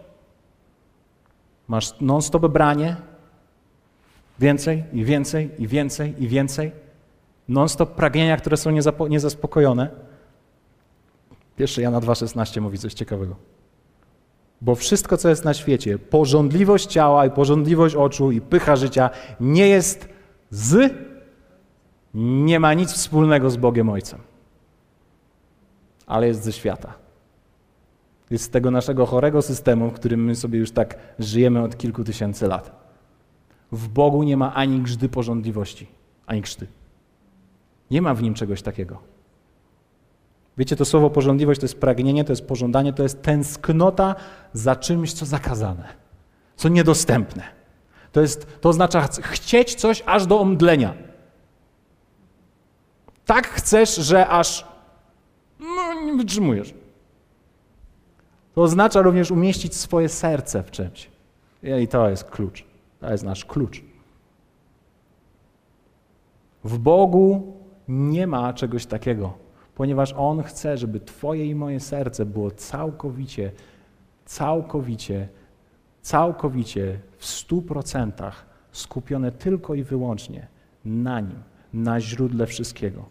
[1.67, 2.95] masz non-stop branie,
[4.39, 6.71] więcej i więcej i więcej i więcej,
[7.51, 8.71] non-stop pragnienia, które są
[9.09, 9.89] niezaspokojone.
[11.55, 13.35] Pierwszy Jana 2,16 mówi coś ciekawego.
[14.61, 19.67] Bo wszystko, co jest na świecie, porządliwość ciała i porządliwość oczu i pycha życia nie
[19.67, 20.09] jest
[20.49, 20.93] z,
[22.13, 24.19] nie ma nic wspólnego z Bogiem Ojcem,
[26.07, 26.93] ale jest ze świata.
[28.29, 32.03] Jest z tego naszego chorego systemu, w którym my sobie już tak żyjemy od kilku
[32.03, 32.71] tysięcy lat.
[33.71, 35.87] W Bogu nie ma ani grzdy porządliwości,
[36.25, 36.67] ani krzty.
[37.91, 38.99] Nie ma w nim czegoś takiego.
[40.57, 44.15] Wiecie, to słowo porządliwość to jest pragnienie, to jest pożądanie, to jest tęsknota
[44.53, 45.87] za czymś, co zakazane,
[46.55, 47.43] co niedostępne.
[48.11, 50.93] To, jest, to oznacza chcieć coś aż do omdlenia.
[53.25, 54.65] Tak chcesz, że aż
[55.59, 56.73] no, nie wytrzymujesz.
[58.55, 61.09] To oznacza również umieścić swoje serce w czymś.
[61.81, 62.65] I to jest klucz.
[62.99, 63.81] To jest nasz klucz.
[66.63, 69.33] W Bogu nie ma czegoś takiego
[69.75, 73.51] ponieważ On chce, żeby Twoje i moje serce było całkowicie,
[74.25, 75.27] całkowicie
[76.01, 80.47] całkowicie, w stu procentach skupione tylko i wyłącznie
[80.85, 83.05] na Nim, na źródle wszystkiego.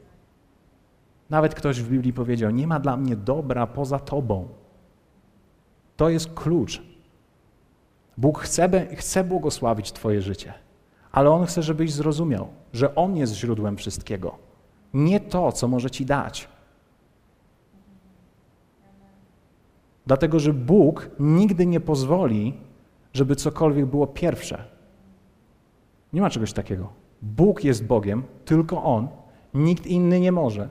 [1.30, 4.48] Nawet ktoś w Biblii powiedział: Nie ma dla mnie dobra poza Tobą.
[5.96, 6.82] To jest klucz.
[8.16, 10.52] Bóg chce, chce błogosławić Twoje życie,
[11.12, 14.38] ale On chce, żebyś zrozumiał, że On jest źródłem wszystkiego,
[14.94, 16.48] nie to, co może Ci dać.
[20.06, 22.54] Dlatego, że Bóg nigdy nie pozwoli,
[23.12, 24.64] żeby cokolwiek było pierwsze.
[26.12, 26.92] Nie ma czegoś takiego.
[27.22, 29.08] Bóg jest Bogiem, tylko On,
[29.54, 30.68] nikt inny nie może.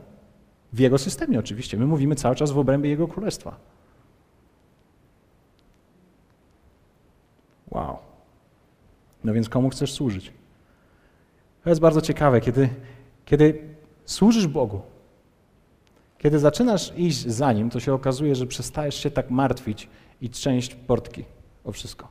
[0.73, 1.77] W Jego systemie oczywiście.
[1.77, 3.55] My mówimy cały czas w obrębie Jego Królestwa.
[7.71, 7.97] Wow.
[9.23, 10.33] No więc komu chcesz służyć?
[11.63, 12.69] To jest bardzo ciekawe, kiedy,
[13.25, 13.68] kiedy
[14.09, 14.81] służysz Bogu,
[16.17, 19.89] kiedy zaczynasz iść za Nim, to się okazuje, że przestajesz się tak martwić
[20.21, 21.25] i trzęść portki
[21.63, 22.07] o wszystko.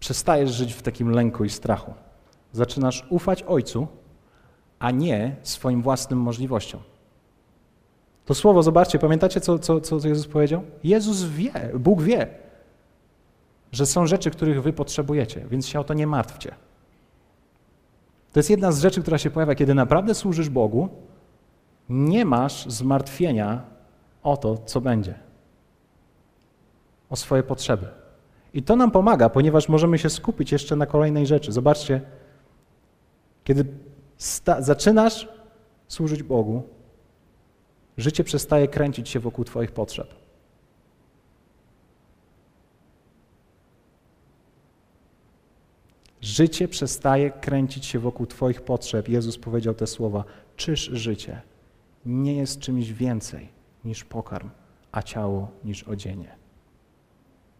[0.00, 1.94] Przestajesz żyć w takim lęku i strachu.
[2.52, 3.86] Zaczynasz ufać Ojcu,
[4.78, 6.80] a nie swoim własnym możliwościom.
[8.24, 10.62] To słowo, zobaczcie, pamiętacie, co, co, co Jezus powiedział?
[10.84, 12.26] Jezus wie, Bóg wie,
[13.72, 16.54] że są rzeczy, których wy potrzebujecie, więc się o to nie martwcie.
[18.32, 20.88] To jest jedna z rzeczy, która się pojawia, kiedy naprawdę służysz Bogu,
[21.88, 23.62] nie masz zmartwienia
[24.22, 25.14] o to, co będzie,
[27.10, 27.86] o swoje potrzeby.
[28.54, 31.52] I to nam pomaga, ponieważ możemy się skupić jeszcze na kolejnej rzeczy.
[31.52, 32.00] Zobaczcie,
[33.44, 33.64] kiedy
[34.58, 35.28] zaczynasz
[35.88, 36.62] służyć Bogu,
[37.96, 40.21] życie przestaje kręcić się wokół Twoich potrzeb.
[46.22, 49.08] Życie przestaje kręcić się wokół Twoich potrzeb.
[49.08, 50.24] Jezus powiedział te słowa:
[50.56, 51.40] Czyż życie
[52.06, 53.48] nie jest czymś więcej
[53.84, 54.50] niż pokarm,
[54.92, 56.36] a ciało niż odzienie?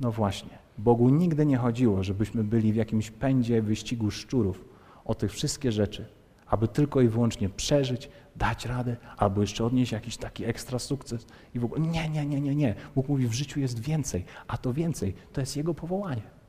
[0.00, 4.64] No właśnie, Bogu nigdy nie chodziło, żebyśmy byli w jakimś pędzie wyścigu szczurów
[5.04, 6.06] o tych wszystkie rzeczy,
[6.46, 11.26] aby tylko i wyłącznie przeżyć, dać radę, albo jeszcze odnieść jakiś taki ekstra sukces.
[11.54, 12.74] I w ogóle nie, nie, nie, nie, nie.
[12.94, 16.41] Bóg mówi, w życiu jest więcej, a to więcej to jest Jego powołanie.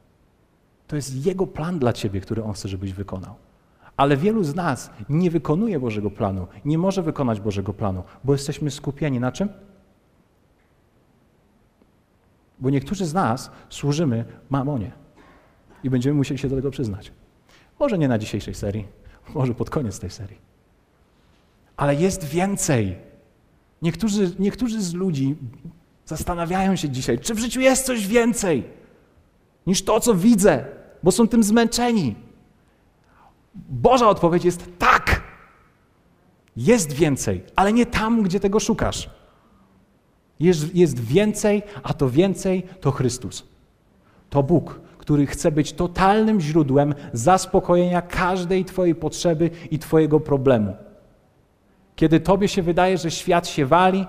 [0.87, 3.35] To jest Jego plan dla ciebie, który On chce, żebyś wykonał.
[3.97, 8.71] Ale wielu z nas nie wykonuje Bożego planu, nie może wykonać Bożego planu, bo jesteśmy
[8.71, 9.49] skupieni na czym?
[12.59, 14.91] Bo niektórzy z nas służymy mamonie
[15.83, 17.11] i będziemy musieli się do tego przyznać.
[17.79, 18.87] Może nie na dzisiejszej serii,
[19.35, 20.37] może pod koniec tej serii.
[21.77, 22.95] Ale jest więcej.
[23.81, 25.35] Niektórzy, niektórzy z ludzi
[26.05, 28.63] zastanawiają się dzisiaj, czy w życiu jest coś więcej
[29.67, 30.65] niż to, co widzę,
[31.03, 32.15] bo są tym zmęczeni.
[33.55, 35.21] Boża odpowiedź jest tak.
[36.57, 39.09] Jest więcej, ale nie tam, gdzie tego szukasz.
[40.39, 43.43] Jest, jest więcej, a to więcej to Chrystus.
[44.29, 50.75] To Bóg, który chce być totalnym źródłem zaspokojenia każdej Twojej potrzeby i Twojego problemu.
[51.95, 54.05] Kiedy Tobie się wydaje, że świat się wali,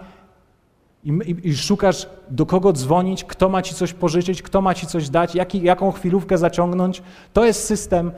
[1.04, 4.86] i, i, I, szukasz, do kogo dzwonić, kto ma ci coś pożyczyć, kto ma ci
[4.86, 7.02] coś dać, jaki, jaką chwilówkę zaciągnąć.
[7.32, 8.12] To jest system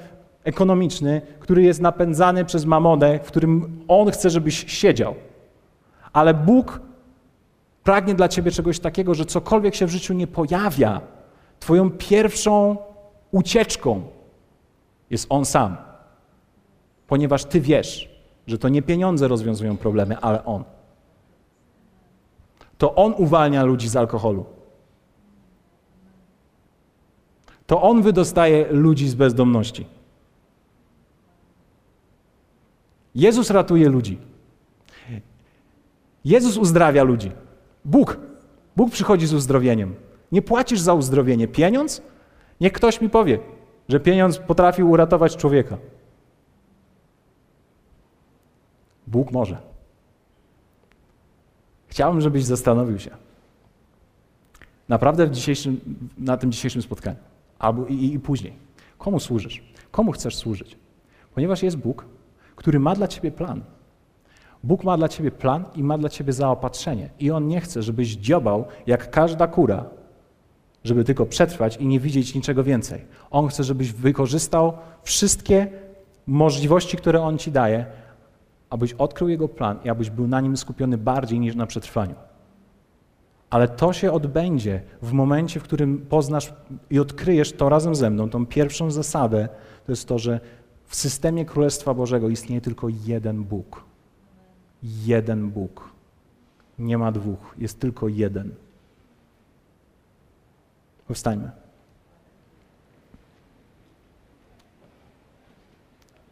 [0.44, 5.14] ekonomiczny, który jest napędzany przez mamonę, w którym on chce, żebyś siedział.
[6.12, 6.80] Ale Bóg
[7.84, 11.00] pragnie dla ciebie czegoś takiego, że cokolwiek się w życiu nie pojawia,
[11.60, 12.76] twoją pierwszą
[13.30, 14.02] ucieczką
[15.10, 15.76] jest On sam.
[17.06, 18.10] Ponieważ ty wiesz,
[18.46, 20.64] że to nie pieniądze rozwiązują problemy, ale On
[22.78, 24.44] to on uwalnia ludzi z alkoholu.
[27.66, 29.86] To on wydostaje ludzi z bezdomności.
[33.14, 34.18] Jezus ratuje ludzi.
[36.24, 37.32] Jezus uzdrawia ludzi.
[37.84, 38.18] Bóg.
[38.76, 39.94] Bóg przychodzi z uzdrowieniem.
[40.32, 41.48] Nie płacisz za uzdrowienie.
[41.48, 42.02] Pieniądz?
[42.60, 43.38] Niech ktoś mi powie,
[43.88, 45.78] że pieniądz potrafił uratować człowieka.
[49.06, 49.75] Bóg może.
[51.96, 53.10] Chciałbym, żebyś zastanowił się.
[54.88, 55.30] Naprawdę
[56.18, 57.16] na tym dzisiejszym spotkaniu,
[57.58, 58.52] albo i, i później.
[58.98, 59.62] Komu służysz?
[59.90, 60.76] Komu chcesz służyć?
[61.34, 62.04] Ponieważ jest Bóg,
[62.56, 63.62] który ma dla ciebie plan.
[64.64, 67.10] Bóg ma dla ciebie plan i ma dla ciebie zaopatrzenie.
[67.18, 69.84] I On nie chce, żebyś dziobał jak każda kura,
[70.84, 73.04] żeby tylko przetrwać i nie widzieć niczego więcej.
[73.30, 74.72] On chce, żebyś wykorzystał
[75.02, 75.66] wszystkie
[76.26, 77.86] możliwości, które On ci daje,
[78.70, 82.14] abyś odkrył Jego plan i abyś był na nim skupiony bardziej niż na przetrwaniu.
[83.50, 86.54] Ale to się odbędzie w momencie, w którym poznasz
[86.90, 89.48] i odkryjesz to razem ze mną, tą pierwszą zasadę,
[89.86, 90.40] to jest to, że
[90.84, 93.84] w systemie Królestwa Bożego istnieje tylko jeden Bóg.
[94.82, 95.90] Jeden Bóg.
[96.78, 98.54] Nie ma dwóch, jest tylko jeden.
[101.08, 101.50] Powstańmy.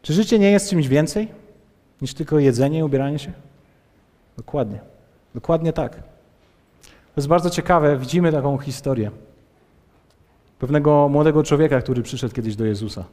[0.03, 1.44] Czy życie nie jest czymś więcej?
[2.03, 3.33] Niż tylko jedzenie i ubieranie się?
[4.37, 4.81] Dokładnie.
[5.35, 5.97] Dokładnie tak.
[6.83, 7.97] To jest bardzo ciekawe.
[7.97, 9.11] Widzimy taką historię
[10.59, 13.05] pewnego młodego człowieka, który przyszedł kiedyś do Jezusa.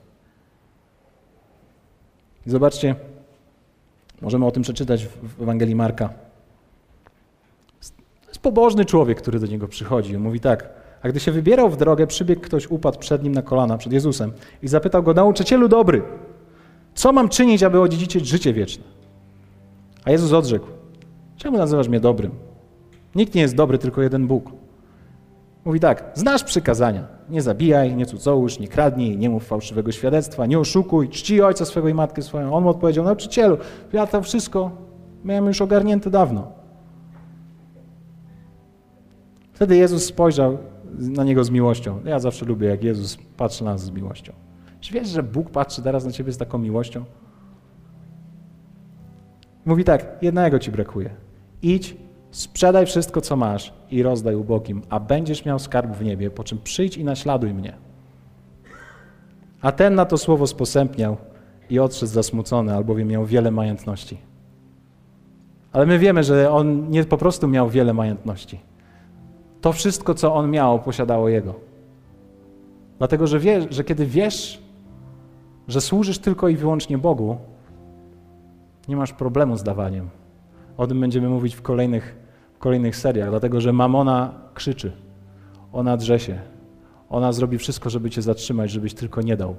[2.48, 2.96] I zobaczcie,
[4.22, 6.10] możemy o tym przeczytać w Ewangelii Marka.
[8.22, 10.16] To jest pobożny człowiek, który do niego przychodzi.
[10.16, 10.70] On mówi tak.
[11.04, 14.32] A gdy się wybierał w drogę, przybiegł ktoś, upadł przed nim na kolana, przed Jezusem
[14.64, 16.02] i zapytał go, nauczycielu dobry,
[16.94, 18.84] co mam czynić, aby odziedziczyć życie wieczne?
[20.06, 20.68] A Jezus odrzekł,
[21.38, 22.32] czemu nazywasz mnie dobrym?
[23.16, 24.52] Nikt nie jest dobry, tylko jeden Bóg.
[25.66, 27.08] Mówi tak, znasz przykazania.
[27.30, 31.88] Nie zabijaj, nie cudzołóż, nie kradnij, nie mów fałszywego świadectwa, nie oszukuj, czci ojca swego
[31.88, 32.54] i matkę swoją.
[32.54, 33.58] On mu odpowiedział, nauczycielu,
[33.94, 34.72] ja to wszystko
[35.26, 36.52] miałem już ogarnięte dawno.
[39.54, 40.58] Wtedy Jezus spojrzał
[40.98, 42.00] na niego z miłością.
[42.06, 44.34] Ja zawsze lubię, jak Jezus patrzy na nas z miłością.
[44.82, 47.04] Czy wiesz, że Bóg patrzy teraz na ciebie z taką miłością?
[49.66, 51.10] Mówi tak, jednego ci brakuje.
[51.62, 51.98] Idź,
[52.32, 56.58] sprzedaj wszystko, co masz i rozdaj ubogim, a będziesz miał skarb w niebie, po czym
[56.64, 57.74] przyjdź i naśladuj mnie.
[59.62, 61.18] A ten na to słowo sposępniał
[61.70, 64.18] i odszedł zasmucony, albowiem miał wiele majątności.
[65.72, 68.60] Ale my wiemy, że on nie po prostu miał wiele majątności.
[69.62, 71.56] To wszystko, co on miał, posiadało jego.
[72.98, 74.62] Dlatego, że, wie, że kiedy wiesz,
[75.72, 77.38] że służysz tylko i wyłącznie Bogu,
[78.88, 80.10] nie masz problemu z dawaniem.
[80.78, 82.16] O tym będziemy mówić w kolejnych,
[82.54, 84.92] w kolejnych seriach, dlatego że mamona krzyczy,
[85.74, 86.40] ona drze się,
[87.10, 89.56] ona zrobi wszystko, żeby cię zatrzymać, żebyś tylko nie dał.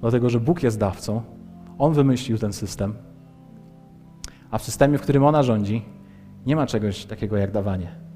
[0.00, 1.22] Dlatego, że Bóg jest dawcą,
[1.78, 2.94] On wymyślił ten system,
[4.50, 5.82] a w systemie, w którym ona rządzi,
[6.46, 8.07] nie ma czegoś takiego jak dawanie.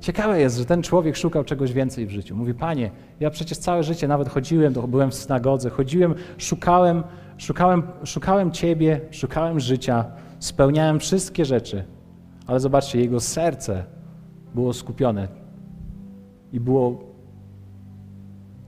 [0.00, 2.36] Ciekawe jest, że ten człowiek szukał czegoś więcej w życiu.
[2.36, 2.90] Mówi, panie,
[3.20, 7.02] ja przecież całe życie nawet chodziłem, byłem w synagodze, chodziłem, szukałem,
[7.36, 10.04] szukałem, szukałem Ciebie, szukałem życia,
[10.38, 11.84] spełniałem wszystkie rzeczy.
[12.46, 13.84] Ale zobaczcie, jego serce
[14.54, 15.28] było skupione
[16.52, 16.98] i było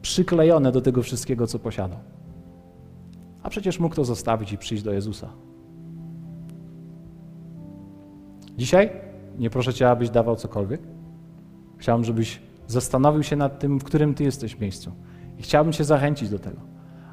[0.02, 1.98] przyklejone do tego wszystkiego, co posiadał.
[3.42, 5.28] A przecież mógł to zostawić i przyjść do Jezusa.
[8.58, 8.90] Dzisiaj
[9.38, 10.80] nie proszę Cię, abyś dawał cokolwiek.
[11.80, 14.92] Chciałbym, żebyś zastanowił się nad tym, w którym Ty jesteś miejscu.
[15.38, 16.60] I chciałbym Cię zachęcić do tego,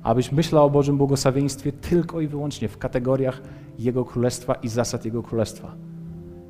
[0.03, 3.41] abyś myślał o Bożym błogosławieństwie tylko i wyłącznie w kategoriach
[3.79, 5.75] Jego Królestwa i zasad Jego Królestwa.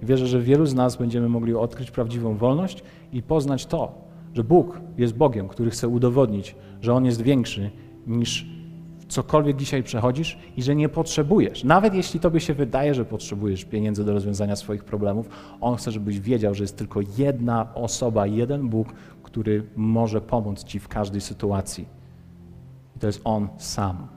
[0.01, 4.01] Wierzę, że wielu z nas będziemy mogli odkryć prawdziwą wolność i poznać to,
[4.33, 7.71] że Bóg jest Bogiem, który chce udowodnić, że On jest większy
[8.07, 8.56] niż
[9.07, 11.63] cokolwiek dzisiaj przechodzisz i że nie potrzebujesz.
[11.63, 15.29] Nawet jeśli tobie się wydaje, że potrzebujesz pieniędzy do rozwiązania swoich problemów,
[15.61, 18.87] On chce, żebyś wiedział, że jest tylko jedna osoba, jeden Bóg,
[19.23, 21.85] który może pomóc ci w każdej sytuacji.
[22.95, 24.16] I to jest On sam.